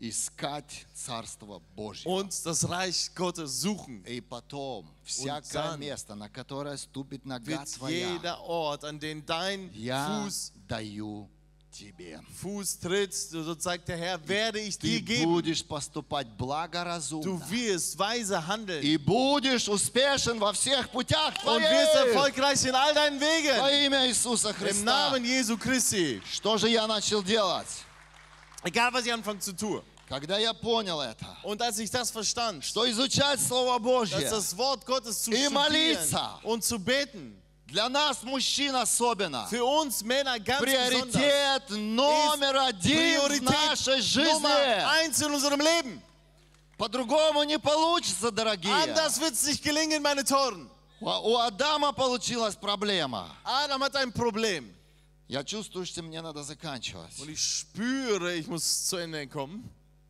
Искать 0.00 0.86
Царство 0.94 1.60
Божье. 1.74 2.06
und 2.08 2.32
das 2.44 2.68
Reich 2.68 3.10
Gottes 3.16 3.60
suchen. 3.62 4.04
И 4.06 4.20
потом 4.20 4.86
всякое 5.04 5.76
место, 5.76 6.14
на 6.14 6.28
которое 6.28 6.76
ступит 6.76 7.24
нога 7.26 7.64
твоя, 7.64 8.14
jeder 8.14 8.38
Ort, 8.46 8.84
an 8.84 9.00
den 9.00 9.24
dein 9.26 9.70
я 9.74 10.06
Fuß, 10.24 10.52
даю 10.68 11.28
тебе. 11.72 12.20
Fuß 12.42 12.78
tritt, 12.80 13.12
so 13.12 13.54
sagt 13.58 13.88
der 13.88 13.96
Herr, 13.96 14.18
werde 14.28 14.60
ich 14.60 14.78
Ты 14.78 15.00
dir 15.00 15.02
geben. 15.02 15.24
будешь 15.34 15.64
поступать 15.64 16.28
Du 16.36 16.46
благоразумно. 16.46 17.40
wirst 17.50 17.98
weise 17.98 18.46
handeln 18.46 18.82
И 18.82 18.96
будешь 18.96 19.68
успешен 19.68 20.38
во 20.38 20.52
всех 20.52 20.90
путях 20.90 21.34
und 21.44 21.60
wirst 21.60 21.92
твоих. 21.92 22.14
erfolgreich 22.14 22.64
in 22.64 22.74
all 22.74 22.94
deinen 22.94 23.18
Во 23.20 23.24
Wegen. 23.26 23.86
имя 23.86 24.06
Иисуса 24.08 24.50
Im 24.50 24.54
Христа. 24.54 24.84
Namen 24.84 25.24
Jesu 25.24 25.56
Christi. 25.58 26.22
Что 26.32 26.56
же 26.56 26.68
я 26.68 26.86
начал 26.86 27.22
делать? 27.22 27.66
Egal, 28.64 28.92
was 28.92 29.06
ich 29.06 29.12
anfange 29.12 29.40
zu 29.40 29.52
tun. 29.52 29.82
Когда 30.08 30.38
я 30.38 30.54
понял 30.54 31.00
это, 31.02 31.26
Und 31.42 31.60
als 31.60 31.78
ich 31.78 31.90
das 31.90 32.10
verstand, 32.10 32.64
что 32.64 32.88
изучать 32.90 33.38
Слово 33.40 33.74
dass 33.78 33.82
Божье 33.82 34.20
das 34.30 34.56
Wort 34.56 34.86
Gottes 34.86 35.22
zu 35.24 35.30
И 35.32 35.48
молиться. 35.50 36.40
und 36.42 36.64
zu 36.64 36.78
beten, 36.78 37.34
Для 37.66 37.90
нас, 37.90 38.22
мужчин 38.22 38.74
особенно, 38.74 39.46
Für 39.50 39.62
uns 39.62 40.02
Männer 40.02 40.38
ganz 40.40 40.60
приоритет 40.62 41.68
номер 41.68 42.56
один 42.56 43.20
в 43.20 43.42
нашей 43.42 44.00
Priorität 44.00 44.24
Nummer 44.24 44.48
жизни. 44.48 44.84
eins 45.04 45.20
in 45.20 45.30
unserem 45.34 45.60
Leben. 45.60 46.02
По-другому 46.78 47.42
не 47.44 47.58
получится, 47.58 48.30
дорогие. 48.30 48.72
Anders 48.72 49.20
wird 49.20 49.34
es 49.34 49.44
nicht 49.44 49.62
gelingen, 49.62 50.00
meine 50.02 50.24
Toren. 50.24 50.70
У 51.00 51.36
Адама 51.36 51.92
получилась 51.92 52.56
проблема. 52.56 53.28
Adam 53.44 53.82
hat 53.82 53.94
ein 53.96 54.10
Problem. 54.12 54.74
Я 55.28 55.44
чувствую, 55.44 55.84
что 55.84 56.02
мне 56.02 56.22
надо 56.22 56.42
заканчивать. 56.42 57.18
Und 57.18 57.28
ich 57.28 57.40
spüre, 57.40 58.34
ich 58.34 58.46
muss 58.46 58.86
zu 58.86 58.96
Ende 58.96 59.26
kommen. 59.26 59.68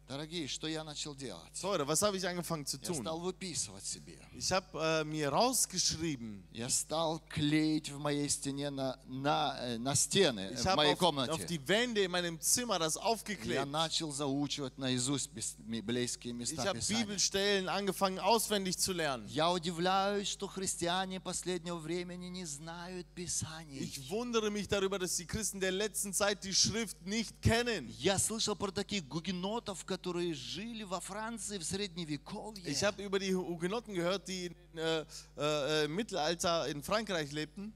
Дорогие, 0.09 0.49
что 0.49 0.67
я 0.67 0.85
начал 0.85 1.15
делать? 1.15 1.43
Leute, 1.63 1.87
was 1.87 2.01
habe 2.01 2.17
ich 2.17 2.27
angefangen 2.27 2.65
zu 2.65 2.79
Я 2.81 2.89
tun? 2.89 3.03
стал 3.03 3.21
выписывать 3.21 3.85
себе. 3.85 4.19
Ich 4.33 4.51
habe 4.51 4.65
äh, 4.73 5.05
mir 5.05 5.29
rausgeschrieben, 5.29 6.43
Я 6.51 6.71
стал 6.71 7.21
клеить 7.29 7.91
в 7.91 7.99
моей 7.99 8.27
стене 8.31 8.71
на, 8.71 8.99
на, 9.07 9.55
э, 9.61 9.77
на 9.77 9.95
стены 9.95 10.51
ich 10.55 10.61
в 10.61 10.65
habe 10.65 10.77
моей 10.77 10.93
auf, 10.95 11.03
auf 11.03 11.15
комнате. 11.15 11.47
die 11.47 11.69
Wände 11.69 12.03
in 12.05 12.11
meinem 12.11 12.41
Zimmer 12.41 12.79
das 12.79 12.95
Я 12.97 13.03
aufgeklebt. 13.03 13.67
начал 13.67 14.11
заучивать 14.11 14.79
наизусть 14.79 15.29
библейские 15.59 16.33
Ich 16.33 16.37
места 16.39 16.63
habe 16.65 16.79
Писания. 16.79 17.05
Bibelstellen 17.05 17.69
angefangen 17.69 18.19
auswendig 18.19 18.79
zu 18.79 18.95
lernen. 18.95 19.27
Я 19.29 19.51
удивляюсь, 19.53 20.29
что 20.29 20.47
христиане 20.49 21.21
последнего 21.21 21.77
времени 21.77 22.29
не 22.29 22.47
знают 22.47 23.07
Писаний. 23.15 23.79
Ich 23.81 24.09
wundere 24.09 24.51
mich 24.51 24.69
darüber, 24.69 24.99
dass 24.99 25.17
die 25.17 25.27
Christen 25.27 25.61
der 25.61 25.73
letzten 25.73 26.15
Zeit 26.15 26.45
die 26.45 26.55
Schrift 26.55 26.97
nicht 27.05 27.43
kennen. 27.43 27.91
Я 27.99 28.19
слышал 28.19 28.57
про 28.57 28.71
таких 28.71 29.07
гугенотов, 29.07 29.85
которые 29.85 29.98
жили 30.34 30.84
во 30.84 31.00
Франции 31.00 31.58
в 31.58 31.64
Средневековье. 31.64 32.70
Ich 32.70 32.84
habe 32.84 33.04
über 33.04 33.20
die 33.20 33.34
Hugenotten 33.36 33.94
gehört, 33.94 34.28
die 34.28 34.48
in, 34.48 34.78
äh, 34.78 35.06
äh, 35.38 35.86
im 35.86 35.96
Mittelalter 35.96 36.68
in 36.68 36.84
Frankreich 36.84 37.32
lebten. 37.32 37.74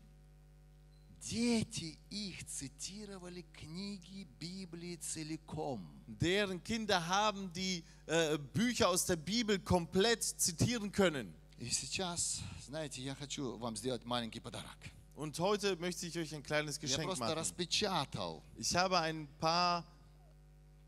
Дети 1.19 1.97
их 2.09 2.45
цитировали 2.45 3.43
книги 3.51 4.27
Библии 4.39 4.95
целиком. 4.97 5.81
Deren 6.07 6.63
Kinder 6.63 7.05
haben 7.05 7.51
die 7.51 7.83
äh, 8.05 8.37
Bücher 8.53 8.87
aus 8.87 9.05
der 9.05 9.17
Bibel 9.17 9.59
komplett 9.59 10.23
zitieren 10.23 10.91
können. 10.91 11.33
И 11.59 11.69
сейчас, 11.69 12.39
знаете, 12.67 13.01
я 13.01 13.15
хочу 13.15 13.57
вам 13.57 13.75
сделать 13.75 14.05
маленький 14.05 14.39
подарок. 14.39 14.77
Und 15.15 15.39
heute 15.39 15.75
möchte 15.77 16.05
ich 16.05 16.15
euch 16.17 16.33
ein 16.35 16.43
kleines 16.43 16.75
Я 16.75 16.81
Geschenk 16.81 17.07
просто 17.07 17.25
machen. 17.25 17.39
распечатал. 17.39 18.43
Ich 18.55 18.75
habe 18.75 18.99
ein 18.99 19.27
paar, 19.39 19.83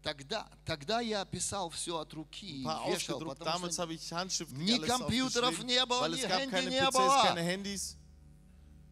Тогда, 0.04 0.46
тогда 0.66 1.00
я 1.00 1.24
писал 1.24 1.70
все 1.70 1.98
от 1.98 2.12
руки, 2.12 2.62
paar 2.62 2.90
вешал, 2.92 3.18
потому 3.20 3.70
что 3.70 3.86
Ни 3.86 4.78
компьютеров 4.86 5.64
не 5.64 5.84
было, 5.86 6.08
ни 6.08 6.20
keine 6.20 6.68
не 6.70 6.90
было. 6.90 7.34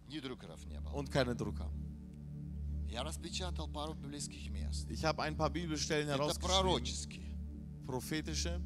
ни 0.09 0.19
друкеров 0.21 0.65
не 0.65 0.81
было. 0.81 0.93
und 0.95 1.11
keine 1.11 1.35
Drucker. 1.35 1.71
Я 2.91 3.03
распечатал 3.05 3.69
пару 3.69 3.95
библейских 3.95 4.49
мест. 4.51 4.87
Ich 4.91 5.05
habe 5.05 5.23
ein 5.23 5.37
paar 5.37 5.51
Bibelstellen 5.51 6.09
Это 6.09 6.17
herausgeschrieben, 6.17 6.49
пророческие. 6.49 7.39
prophetische. 7.87 8.61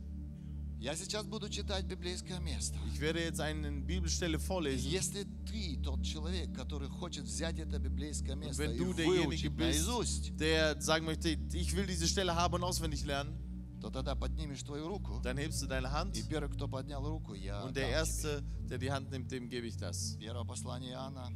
Я 0.79 0.95
сейчас 0.95 1.27
буду 1.27 1.47
читать 1.47 1.85
библейское 1.85 2.39
место. 2.39 2.75
Ich 2.91 2.99
werde 2.99 3.19
jetzt 3.19 3.39
eine 3.39 3.69
Bibelstelle 3.71 4.39
vorlesen. 4.39 4.89
Если 4.89 5.25
ты 5.45 5.77
тот 5.83 6.03
человек, 6.03 6.55
который 6.55 6.89
хочет 6.89 7.25
взять 7.25 7.59
это 7.59 7.77
библейское 7.77 8.33
Und 8.33 8.39
место 8.39 8.63
wenn 8.63 8.73
и 8.73 8.77
du 8.79 8.93
derjenige 8.93 9.27
выучить 9.27 9.51
bist, 9.51 9.59
наизусть, 9.59 10.37
der 10.37 10.81
sagen 10.81 11.05
möchte, 11.05 11.29
ich 11.53 11.75
will 11.75 11.85
diese 11.85 12.07
Stelle 12.07 12.35
haben 12.35 12.55
und 12.55 12.63
auswendig 12.63 13.05
lernen, 13.05 13.37
то 13.79 13.91
тогда 13.91 14.15
поднимешь 14.15 14.63
твою 14.63 14.87
руку, 14.87 15.19
dann 15.23 15.37
hebst 15.37 15.61
du 15.61 15.67
deine 15.67 15.91
Hand 15.91 16.17
и 16.17 16.23
первый, 16.23 16.49
кто 16.49 16.67
поднял 16.67 17.07
руку, 17.07 17.35
я 17.35 17.63
und 17.63 17.75
der 17.75 17.83
дам 17.83 17.89
тебе. 17.89 17.99
Erste, 17.99 18.43
der 18.69 18.77
die 18.79 18.91
Hand 18.91 19.11
nimmt, 19.11 19.31
dem 19.31 19.49
gebe 19.49 19.67
ich 19.67 19.77
das. 19.77 20.17
Первое 20.19 20.45
послание 20.45 20.93
Иоанна, 20.93 21.29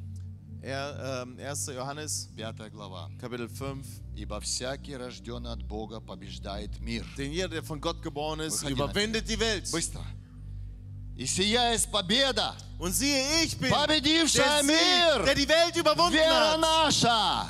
Er, 0.62 1.23
ähm, 1.23 1.38
1. 1.38 1.73
Johannes, 1.75 2.29
5 2.37 2.69
глава. 2.71 3.11
Kapitel 3.19 3.49
5. 3.49 3.87
Ибо 4.14 4.40
всякий, 4.40 4.95
рожденный 4.97 5.52
от 5.52 5.62
Бога, 5.62 6.00
побеждает 6.00 6.79
мир. 6.81 7.07
Denn 7.17 7.33
jeder, 7.33 7.49
der 7.49 7.62
von 7.62 7.81
Gott 7.81 8.02
geboren 8.02 8.40
ist, 8.40 8.62
Выходи 8.62 8.73
überwindet 8.75 9.26
die 9.29 9.38
Welt. 9.40 9.71
Быстро. 9.73 10.02
И 11.16 11.27
сия 11.27 11.73
есть 11.73 11.90
победа, 11.90 12.55
Und 12.79 12.92
siehe, 12.92 13.23
ich 13.44 13.57
bin 13.59 13.70
der 13.70 13.77
победившая 13.79 14.62
Sieg, 14.62 14.66
мир, 14.66 15.25
der 15.25 15.35
die 15.35 15.49
Welt 15.49 15.77
überwunden 15.77 16.14
вера 16.14 16.53
hat. 16.55 16.61
наша. 16.61 17.46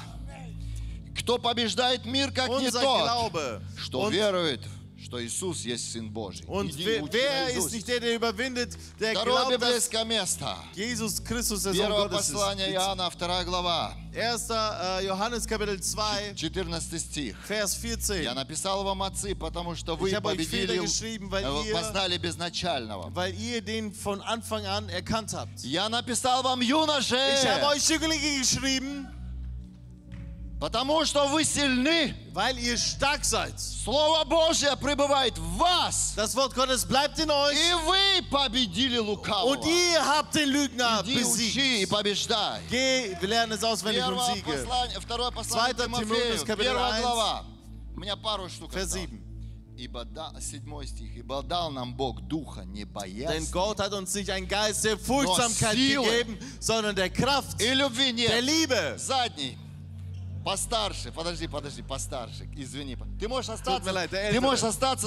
Кто 1.18 1.38
побеждает 1.38 2.04
мир, 2.04 2.30
как 2.32 2.48
не 2.48 2.68
Unser 2.68 2.80
тот, 2.80 3.02
Glaube. 3.32 3.62
что 3.76 4.02
Und, 4.06 4.12
верует, 4.12 4.60
что 5.10 5.20
Иисус 5.20 5.62
есть 5.64 5.90
Сын 5.92 6.08
Божий. 6.08 6.44
und 6.46 6.70
Иди 6.70 6.84
wer, 6.84 7.02
учи 7.02 7.18
wer 7.18 7.46
наизусть. 7.48 7.66
ist 7.66 7.72
nicht 7.72 7.88
der, 7.88 7.98
der 7.98 8.14
überwindet, 8.14 8.76
der 9.00 9.10
Второе 9.16 9.44
glaubt, 9.44 9.50
библейское 9.58 10.04
место. 10.04 10.56
Jesus 10.76 11.20
Christus 11.24 11.64
der 11.64 11.74
Sohn 11.74 11.88
Первое 11.88 12.06
ist. 12.06 12.12
послание 12.12 12.70
Иоанна, 12.72 13.10
2 13.10 13.44
глава, 13.44 13.96
1. 14.14 14.50
äh, 15.00 15.06
Johannes 15.08 15.48
Kapitel 15.48 15.80
2, 15.80 16.34
14 16.36 17.00
стих. 17.00 17.36
Vers 17.48 17.74
14. 17.74 18.22
Я 18.22 18.34
написал 18.34 18.84
вам, 18.84 19.02
отцы, 19.02 19.34
потому 19.34 19.74
что 19.74 19.96
вы 19.96 20.12
победили, 20.20 20.78
э, 20.78 21.72
познали 21.72 22.16
безначального. 22.16 23.10
Weil 23.12 23.34
ihr 23.34 23.62
den 23.62 23.92
von 23.92 24.20
Anfang 24.20 24.64
an 24.64 24.88
erkannt 24.90 25.32
habt. 25.34 25.64
Я 25.64 25.88
написал 25.88 26.44
вам, 26.44 26.60
юноши, 26.60 27.16
Ich 27.16 27.48
habe 27.48 27.66
euch 27.74 27.82
Jünglinge 27.88 28.38
geschrieben, 28.38 29.08
потому 30.60 31.04
что 31.06 31.26
вы 31.28 31.44
сильны. 31.44 32.14
weil 32.32 32.58
ihr 32.58 32.76
stark 32.76 33.24
seid. 33.24 33.58
Слово 33.58 34.24
Божье 34.24 34.76
пребывает 34.76 35.36
в 35.38 35.56
вас. 35.56 36.12
Das 36.16 36.36
Wort 36.36 36.54
Gottes 36.54 36.84
bleibt 36.84 37.18
in 37.18 37.30
euch 37.30 37.56
И 37.56 37.74
вы 37.86 38.22
победили 38.30 38.98
лукавого. 38.98 39.54
und 39.56 39.64
ihr 39.64 40.04
habt 40.06 40.34
den 40.34 40.50
Lügner 40.50 41.02
Иди 41.04 41.24
учи 41.24 41.82
и 41.82 41.86
besiegt. 41.86 41.90
побеждай. 41.90 42.60
Geh, 42.68 43.16
wir 43.20 43.28
lernen 43.28 43.52
es 43.52 43.64
auswendig 43.64 44.04
und 44.06 44.20
siege. 44.34 44.44
послание, 44.44 45.00
второе 45.00 45.30
послание 45.30 45.74
Тимофею, 45.74 46.44
первая 46.56 46.92
1. 46.92 47.02
глава. 47.02 47.44
У 47.96 48.00
меня 48.00 48.16
пару 48.16 48.48
штук 48.48 48.72
Vers 48.72 48.84
осталось. 48.84 49.08
7. 49.08 49.30
Ибо 49.80 50.04
да, 50.04 50.30
седьмой 50.42 50.86
стих. 50.86 51.16
Ибо 51.16 51.42
дал 51.42 51.70
нам 51.70 51.94
Бог 51.94 52.20
духа 52.28 52.64
не 52.66 52.84
Denn 52.84 52.92
боязни 52.92 53.50
Gott 53.50 53.80
hat 53.80 53.94
uns 53.94 54.14
nicht 54.14 54.30
einen 54.30 54.46
Geist 54.46 54.84
der 54.84 54.98
Furchtsamkeit 54.98 55.74
gegeben, 55.74 56.38
sondern 56.60 56.94
der 56.94 57.08
Kraft, 57.08 57.58
der. 57.58 58.42
Liebe. 58.42 58.94
Задний. 58.98 59.56
Постарше, 60.50 61.12
подожди, 61.12 61.46
подожди, 61.46 61.80
постарше, 61.80 62.48
извини. 62.56 62.96
Ты 63.20 63.28
можешь 63.28 63.50
остаться, 63.50 63.92
der 63.92 64.32
ты 64.32 64.40
можешь 64.40 64.64
остаться, 64.64 65.06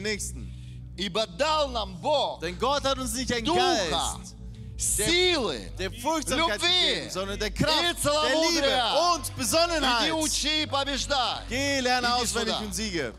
nächsten. 0.00 0.50
Ибо 0.96 1.26
дал 1.26 1.70
нам 1.70 1.96
Бог 2.00 2.40
Denn 2.40 2.58
Gott 2.58 2.84
hat 2.84 2.98
uns 2.98 3.14
nicht 3.14 3.32
einen 3.32 3.44
духа, 3.44 3.60
Geist 3.60 4.34
силы, 4.76 5.70
der 5.78 5.92
Furchtsamkeit 5.92 6.60
Любви 6.60 6.66
gegeben, 6.66 7.10
sondern 7.10 7.38
der 7.38 7.50
Kraft, 7.52 8.04
der. 8.04 8.12
Liebe 8.50 9.14
und 9.14 9.24
иди 9.24 9.34
Besonnenheit. 9.36 10.12
учи 10.12 10.62
и 10.62 10.66
побеждай. 10.66 11.44
Geh, 11.48 11.80
lerne 11.80 12.08
Иди 12.08 12.22
auswendig 12.22 12.60
und 12.60 12.74
siege. 12.74 13.14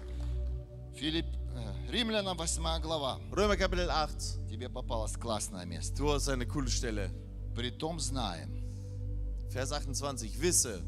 Филипп, 0.96 1.28
э, 1.56 1.92
Римлянам 1.92 2.38
8 2.38 2.82
глава. 2.82 3.20
Römer 3.32 3.56
Kapitel 3.56 3.90
8. 3.90 4.50
Тебе 4.50 4.68
попалось 4.68 5.14
классное 5.14 5.66
место. 5.66 5.96
Du 5.96 6.12
hast 6.12 6.28
eine 6.28 6.46
coole 6.46 6.70
Stelle. 6.70 7.10
Притом 7.56 8.02
знаем, 8.02 8.66
Vers 9.50 9.72
28. 9.72 10.42
Wisse, 10.42 10.82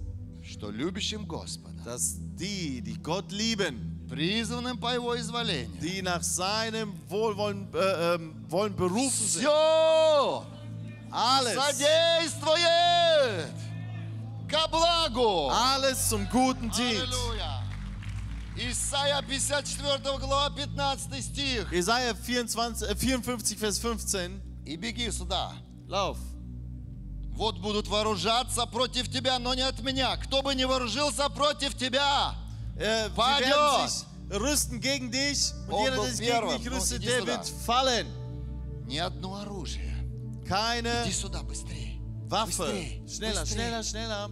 что 0.47 0.71
любящим 0.71 1.25
Господа, 1.27 1.83
dass 1.85 2.17
die, 2.37 2.81
die 2.81 2.97
Gott 3.03 3.31
lieben, 3.33 4.07
призванным 4.09 4.79
по 4.79 4.93
Его 4.95 5.17
изволению, 5.19 5.71
die 5.81 6.03
nach 6.03 6.23
seinem 6.23 6.93
Wohlwollen 7.09 7.69
äh, 7.75 8.15
ähm, 8.15 8.35
wollen 8.49 8.75
berufen 8.77 9.27
sind, 9.27 9.43
все 9.43 10.45
alles, 11.11 11.55
содействует 11.55 13.51
ко 14.49 14.69
благу. 14.69 15.51
alles 15.51 16.09
zum 16.09 16.29
Guten 16.29 16.71
dient. 16.71 17.03
Аллилуйя. 17.03 17.63
Исайя 18.55 19.23
54 19.23 20.19
глава 20.19 20.51
15 20.51 21.23
стих. 21.25 21.73
Jesaja 21.73 22.15
24, 22.15 22.83
äh, 22.83 22.95
54, 22.95 23.59
Vers 23.59 23.79
15. 23.79 24.43
И 24.67 24.77
беги 24.77 25.11
сюда. 25.11 25.53
Lauf. 25.89 26.19
Вот 27.38 27.60
будут 27.60 27.88
вооружаться 27.88 28.66
против 28.66 29.10
тебя, 29.12 29.38
но 29.40 29.54
не 29.54 29.62
от 29.62 29.80
меня. 29.82 30.18
Кто 30.18 30.42
бы 30.42 30.56
не 30.56 30.66
вооружился 30.66 31.30
против 31.30 31.76
тебя, 31.78 32.34
Äh, 32.80 33.10
sich 33.10 34.06
rüsten 34.30 34.80
gegen 34.80 35.10
dich 35.12 35.52
und 35.68 35.84
jeder, 35.84 35.96
der 35.96 36.12
sich 36.12 36.20
gegen 36.20 36.48
dich 36.50 36.66
Ну, 36.70 36.76
rüstet, 36.78 37.04
der 37.04 37.20
сюда. 37.22 37.26
wird 37.38 37.48
fallen. 37.66 38.08
ни 38.88 38.98
одно 38.98 39.36
оружие. 39.42 39.94
Keine 40.48 41.04
Иди 41.06 41.12
сюда 41.14 41.42
быстрее. 41.44 42.00
Waffe. 42.30 42.48
Быстрее, 42.48 43.08
Schneller, 43.08 43.42
быстрее. 43.42 43.46
schneller, 43.46 43.84
schneller. 43.84 44.30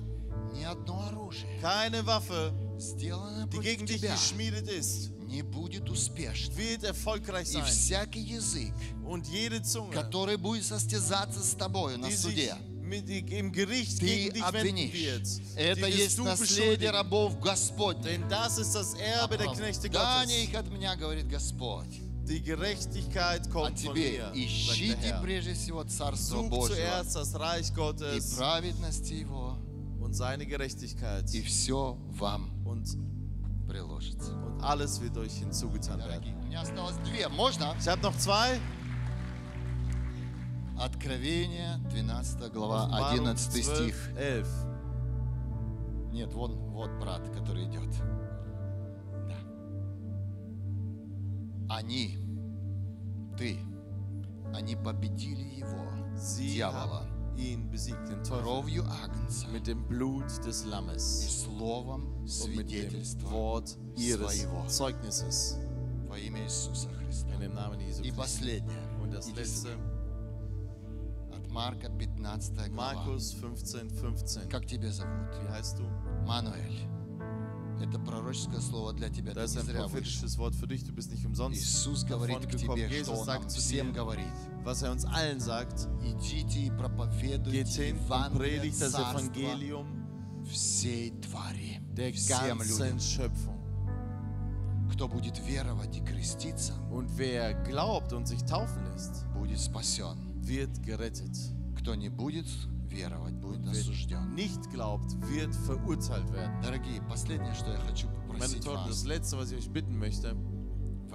Ни 0.53 0.63
одно 0.63 1.07
оружие, 1.07 1.59
Keine 1.61 2.05
Waffe, 2.05 2.53
сделанное 2.79 3.47
die 3.47 3.59
gegen 3.59 3.85
dich 3.85 4.01
тебя, 4.01 4.13
geschmiedet 4.13 4.67
ist, 4.67 5.11
не 5.27 5.41
будет 5.41 5.89
успешным. 5.89 6.55
wird 6.57 6.83
erfolgreich 6.83 7.49
И 7.49 7.53
sein. 7.53 7.65
всякий 7.65 8.21
язык, 8.21 8.73
Und 9.05 9.27
jede 9.27 9.61
Zunge, 9.63 9.91
который 9.93 10.37
будет 10.37 10.65
состязаться 10.65 11.41
с 11.43 11.55
тобою 11.55 11.97
на 11.99 12.09
суде, 12.11 12.55
im 12.91 13.51
Gericht 13.51 13.99
ты 13.99 14.05
gegen 14.05 14.33
dich 14.33 14.43
wenden 14.43 14.57
обвинишь. 14.57 14.93
wird, 14.93 15.27
Это 15.55 15.87
есть 15.87 16.17
наследие 16.19 16.91
рабов 16.91 17.39
Господних. 17.39 18.03
Denn 18.05 18.27
das 18.29 18.57
ist 18.57 18.73
das 18.75 18.93
Erbe 18.95 19.37
der 19.37 19.47
Knechte 19.47 19.87
Оправдание 19.87 20.45
Gottes. 20.45 20.49
их 20.49 20.55
от 20.55 20.69
меня, 20.71 20.95
говорит 20.95 21.27
Господь. 21.27 21.99
Die 22.27 22.41
Gerechtigkeit 22.41 23.45
А 23.47 23.51
kommt 23.51 23.79
von 23.79 23.93
тебе 23.93 24.11
mir, 24.11 24.23
sagt 24.23 24.35
der 24.35 24.45
ищите 24.45 25.19
прежде 25.21 25.53
всего 25.53 25.83
Царство 25.83 26.41
Reich 27.37 27.69
и 27.69 27.73
Gottes 27.73 28.35
праведности 28.35 29.13
Его, 29.13 29.57
und 30.01 30.13
seine 30.15 30.45
Gerechtigkeit 30.45 31.31
и 31.33 31.41
все 31.43 31.97
вам 32.17 32.49
und, 32.65 32.87
приложится. 33.67 34.31
und 34.31 34.61
alles 34.63 34.99
wird 35.01 35.17
euch 35.17 35.33
hinzugetan 35.33 35.99
werden. 35.99 36.09
Дорогие, 36.09 36.35
у 36.35 36.45
меня 36.47 36.61
осталось 36.61 36.95
две. 37.05 37.27
Можно? 37.29 37.75
Ich 37.79 37.87
habe 37.87 38.01
noch 38.01 38.17
zwei. 38.17 38.59
Откровение, 40.77 41.77
12 41.89 42.51
глава, 42.51 42.85
Offenbarung 42.85 43.27
11 43.27 43.53
12, 43.53 43.75
стих. 43.75 44.09
11. 44.17 44.51
Нет, 46.11 46.33
вон, 46.33 46.55
вот 46.71 46.91
брат, 46.99 47.29
который 47.29 47.65
идет. 47.65 47.89
Да. 49.27 49.37
Они, 51.75 52.17
ты, 53.37 53.57
они 54.53 54.75
победили 54.75 55.59
его, 55.59 55.85
Sie 56.15 56.53
дьявола, 56.55 57.01
haben 57.03 57.37
ihn 57.37 57.69
besiegt, 57.69 58.07
den 58.07 58.23
Teufel, 58.23 58.41
кровью 58.41 58.85
Агнца 59.03 59.47
mit 59.49 59.67
dem 59.67 59.85
Blut 59.87 60.25
des 60.45 60.63
и 60.63 61.29
словом 61.29 62.25
свидетельства 62.27 63.29
Wort 63.29 63.77
ihres 63.97 64.31
своего. 64.31 64.65
Zeugnisses. 64.67 65.57
во 66.07 66.17
имя 66.17 66.43
Иисуса 66.45 66.87
Христа. 66.89 67.33
In 67.33 67.41
dem 67.41 67.53
Namen 67.53 67.79
Jesu 67.79 68.01
И 68.03 68.11
последнее. 68.11 68.79
Und 69.01 69.13
das 69.13 69.29
letzte, 69.35 69.69
Марка 71.55 71.89
15 71.89 72.69
глава. 72.69 73.05
Markus 73.05 73.33
15, 73.33 74.01
15. 74.01 74.49
Как 74.49 74.65
тебя 74.67 74.91
зовут? 74.91 75.29
Wie 75.41 75.49
heißt 75.49 75.77
du? 75.79 75.85
Мануэль. 76.27 76.81
Это 77.81 77.97
пророческое 77.97 78.59
слово 78.59 78.91
для 78.91 79.07
тебя. 79.09 79.31
Ты 79.33 79.39
Das 79.39 79.51
ist 79.51 79.55
не 79.55 79.61
зря 79.71 79.83
prophetisches 79.83 80.37
Wort 80.37 80.53
für 80.53 80.67
dich. 80.67 80.83
Du 80.83 80.91
bist 80.91 81.11
nicht 81.11 81.25
umsonst 81.25 81.57
Иисус 81.57 82.03
говорит 82.03 82.45
к 82.45 82.57
тебе, 82.57 82.87
что 82.87 82.95
Jesus 82.97 83.07
нам 83.19 83.25
sagt 83.25 83.51
zu 83.51 83.59
всем 83.61 83.93
dir, 83.93 83.93
говорит. 83.93 84.33
was 84.65 84.81
er 84.81 84.91
uns 84.91 85.05
allen 85.05 85.39
sagt. 85.39 85.87
Идите 86.03 86.59
и 86.59 86.71
проповедуйте 86.71 87.89
Евангелие 87.89 88.71
das 88.71 88.93
Evangelium 88.93 90.43
всей 90.45 91.11
твари, 91.21 91.79
der 91.95 92.11
всем 92.11 92.61
людям. 92.61 92.99
Schöpfung. 92.99 93.55
Кто 94.91 95.07
будет 95.07 95.39
веровать 95.39 95.95
и 95.95 96.01
креститься, 96.01 96.73
Und 96.91 97.17
wer 97.17 97.53
glaubt 97.63 98.11
und 98.11 98.27
sich 98.27 98.43
taufen 98.43 98.83
lässt, 98.91 99.25
будет 99.33 99.59
спасен. 99.61 100.34
wird 100.44 100.82
gerettet. 100.82 101.36
Кто 101.76 101.94
не 101.94 102.08
будет 102.08 102.46
веровать, 102.88 103.34
будет 103.34 103.60
Wer 103.64 103.70
осужден. 103.70 104.34
nicht 104.34 104.70
glaubt, 104.70 105.12
wird 105.28 105.54
verurteilt 105.54 106.30
werden. 106.32 106.60
Дорогие, 106.62 107.00
последнее, 107.08 107.54
что 107.54 107.70
я 107.72 107.78
хочу 107.78 108.06
Meine 108.08 108.28
попросить 108.28 108.64
Teufel, 108.64 108.88
das 108.88 108.88
вас, 108.88 109.04
Letzte, 109.04 109.38
was 109.38 109.50
ich 109.52 109.58
euch 109.58 109.70
bitten 109.70 109.98
möchte, 109.98 110.36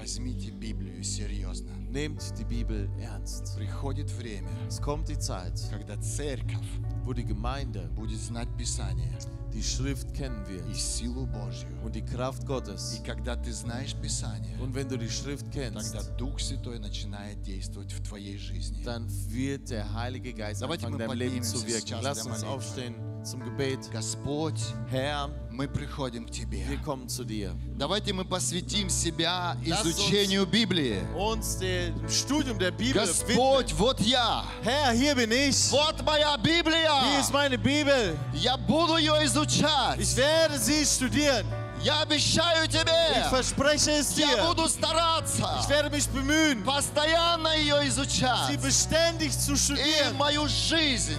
Возьмите 0.01 0.51
Библию 0.51 1.03
серьезно. 1.05 1.71
nehmt 1.91 2.23
die 2.39 2.45
Bibel 2.45 2.89
ernst. 3.01 3.57
Приходит 3.57 4.11
время, 4.11 4.49
Es 4.69 4.81
kommt 4.81 5.09
die 5.09 5.19
Zeit, 5.19 5.61
когда 5.71 5.97
церковь 5.97 6.67
wo 7.05 7.13
die 7.13 7.25
Gemeinde 7.25 7.89
будет 7.97 8.21
знать 8.21 8.49
Писание 8.57 9.11
die 9.53 9.63
Schrift 9.65 10.15
kennen 10.15 10.45
и 10.47 10.53
wird 10.69 10.77
силу 10.77 11.27
Божью. 11.27 11.69
und 11.83 11.95
die 11.97 12.03
Kraft 12.05 12.47
Gottes. 12.47 12.95
И 13.01 13.03
когда 13.05 13.35
ты 13.35 13.53
знаешь 13.53 13.95
Писание, 13.97 14.57
Und 14.61 14.75
wenn 14.75 14.89
du 14.89 14.97
die 14.97 15.09
Schrift 15.11 15.51
kennst, 15.51 15.93
тогда 15.93 16.09
Дух 16.17 16.39
Святой 16.39 16.79
начинает 16.79 17.43
действовать 17.43 17.93
в 17.93 18.01
твоей 18.03 18.39
жизни. 18.39 18.83
dann 18.85 19.09
wird 19.29 19.71
der 19.71 19.93
Heilige 19.93 20.33
Geist 20.35 20.63
Давайте 20.63 20.87
anfangen, 20.87 21.09
мы 21.09 21.15
Leben 21.17 21.41
поднимемся 21.41 21.57
zu 21.57 21.67
wirken. 21.67 21.81
сейчас 21.89 22.05
Lass 22.05 22.23
для 22.23 22.33
uns 22.33 22.43
молитвы. 22.43 22.49
aufstehen 22.49 22.95
zum 23.25 23.43
Gebet. 23.45 23.91
Господь, 23.93 24.61
Herr, 24.91 25.31
мы 25.51 25.69
приходим 25.69 26.27
к 26.27 26.31
Тебе. 26.31 26.65
wir 26.69 26.79
kommen 26.83 27.09
zu 27.09 27.25
dir. 27.25 27.55
Давайте 27.77 28.13
мы 28.13 28.25
посвятим 28.25 28.89
себя 28.89 29.57
Lass 29.67 29.83
uns- 29.85 29.93
изучению 29.93 30.47
Библии. 30.47 31.01
Uns 31.17 31.57
dem 31.59 32.09
Studium 32.09 32.59
der 32.59 32.71
Bibel 32.71 33.03
widmen. 33.03 33.07
Господь, 33.07 33.73
вот 33.75 34.01
я. 34.01 34.45
Herr, 34.63 34.93
hier 34.93 35.15
bin 35.15 35.31
ich. 35.33 35.71
Вот 35.71 36.03
моя 36.05 36.37
Hier 36.37 36.63
Библия. 36.63 37.21
ist 37.21 37.33
meine 37.33 37.59
Bibel. 37.59 38.17
Я 38.35 38.57
буду 38.57 38.97
ее 38.97 39.25
изучать. 39.25 39.99
Ich 39.99 40.17
werde 40.17 40.59
sie 40.59 40.85
studieren. 40.85 41.45
Я 41.83 42.03
обещаю 42.03 42.65
Ich 42.65 42.71
тебе. 42.73 43.29
verspreche 43.31 43.91
es 44.01 44.15
Я 44.17 44.35
dir. 44.37 44.47
буду 44.47 44.69
стараться. 44.69 45.59
Ich 45.63 45.69
werde 45.69 45.89
mich 45.91 46.07
bemühen, 46.09 46.63
Постоянно 46.65 47.55
ее 47.57 47.81
sie 47.83 47.89
изучать. 47.89 48.61
beständig 48.61 49.33
zu 49.33 49.55
И 49.55 50.13
мою 50.19 50.47
жизнь 50.47 51.17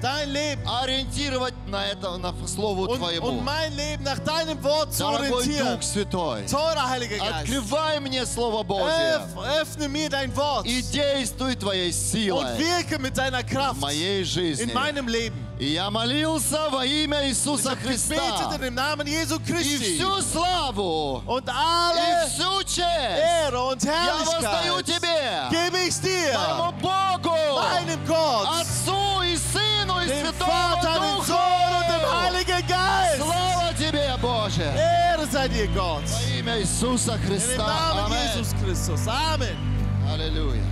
Dein 0.00 0.28
Leben 0.30 0.60
ориентировать 0.68 1.54
на 1.66 1.86
это, 1.86 2.16
на 2.18 2.34
Слову 2.46 2.86
und, 2.86 2.98
Твоему. 2.98 3.28
und 3.28 3.44
mein 3.44 3.74
Leben 3.74 4.04
nach 4.04 4.18
deinem 4.18 4.62
Wort 4.62 4.92
zu 4.94 5.04
orientieren. 5.06 5.74
Дух 5.76 5.82
Святой, 5.82 6.46
Teurer 6.46 6.88
Heiliger 6.90 7.16
Geist, 7.16 7.32
открывай 7.44 7.98
мне 8.00 8.26
Слово 8.26 8.62
Божье 8.62 9.20
öff- 9.34 9.60
öffne 9.62 9.88
mir 9.88 10.08
dein 10.10 10.34
Wort 10.36 10.66
и 10.66 10.82
действуй 10.82 11.56
Твоей 11.56 11.88
und 11.90 11.94
силой 11.94 12.58
wirke 12.58 12.98
mit 12.98 13.16
deiner 13.16 13.42
в 13.42 13.46
Kraft 13.46 13.80
моей 13.80 14.22
жизни. 14.24 14.64
in 14.64 14.74
meinem 14.74 15.08
Leben. 15.08 15.44
И 15.58 15.72
я 15.72 15.88
молился 15.90 16.68
во 16.70 16.84
имя 16.84 17.26
Иисуса 17.26 17.74
Христа. 17.76 18.58
dem 18.60 18.74
Namen 18.74 19.06
Jesu 19.06 19.36
И 19.36 19.50
Christi. 19.50 19.96
всю 19.98 20.20
славу, 20.20 21.22
Und 21.26 21.46
и 21.46 21.50
alle 21.50 22.26
всю 22.28 22.62
честь 22.64 22.84
Ehre 22.84 23.58
und 23.72 23.82
я 23.82 24.16
воздаю 24.26 24.82
Тебе, 24.82 25.48
gebe 25.50 25.78
ich 25.88 25.98
dir, 26.02 26.34
моему 26.34 26.72
Богу, 26.72 27.34
meinem 27.56 28.06
Gott, 28.06 28.46
Отцу 28.60 29.15
Vater, 30.45 30.93
dem 30.99 31.25
Sohn 31.25 31.71
und 31.77 31.87
dem 31.89 32.01
Духу. 32.01 32.21
Heiligen 32.21 32.67
Geist. 32.67 33.17
Слава 33.17 33.73
Тебе, 33.77 34.17
Боже! 34.21 34.63
Ehre 34.63 35.25
sei 35.31 35.47
dir, 35.47 35.67
Gott. 35.69 36.03
Во 36.07 36.39
имя 36.39 36.59
Иисуса 36.59 37.15
In 37.15 37.21
dem 37.21 37.27
Христа. 37.27 37.67
Namen 37.67 38.05
Аминь. 38.05 38.17
Jesus 38.35 38.53
Christus. 38.63 39.07
Amen. 39.07 39.57
Аллилуйя. 40.11 40.71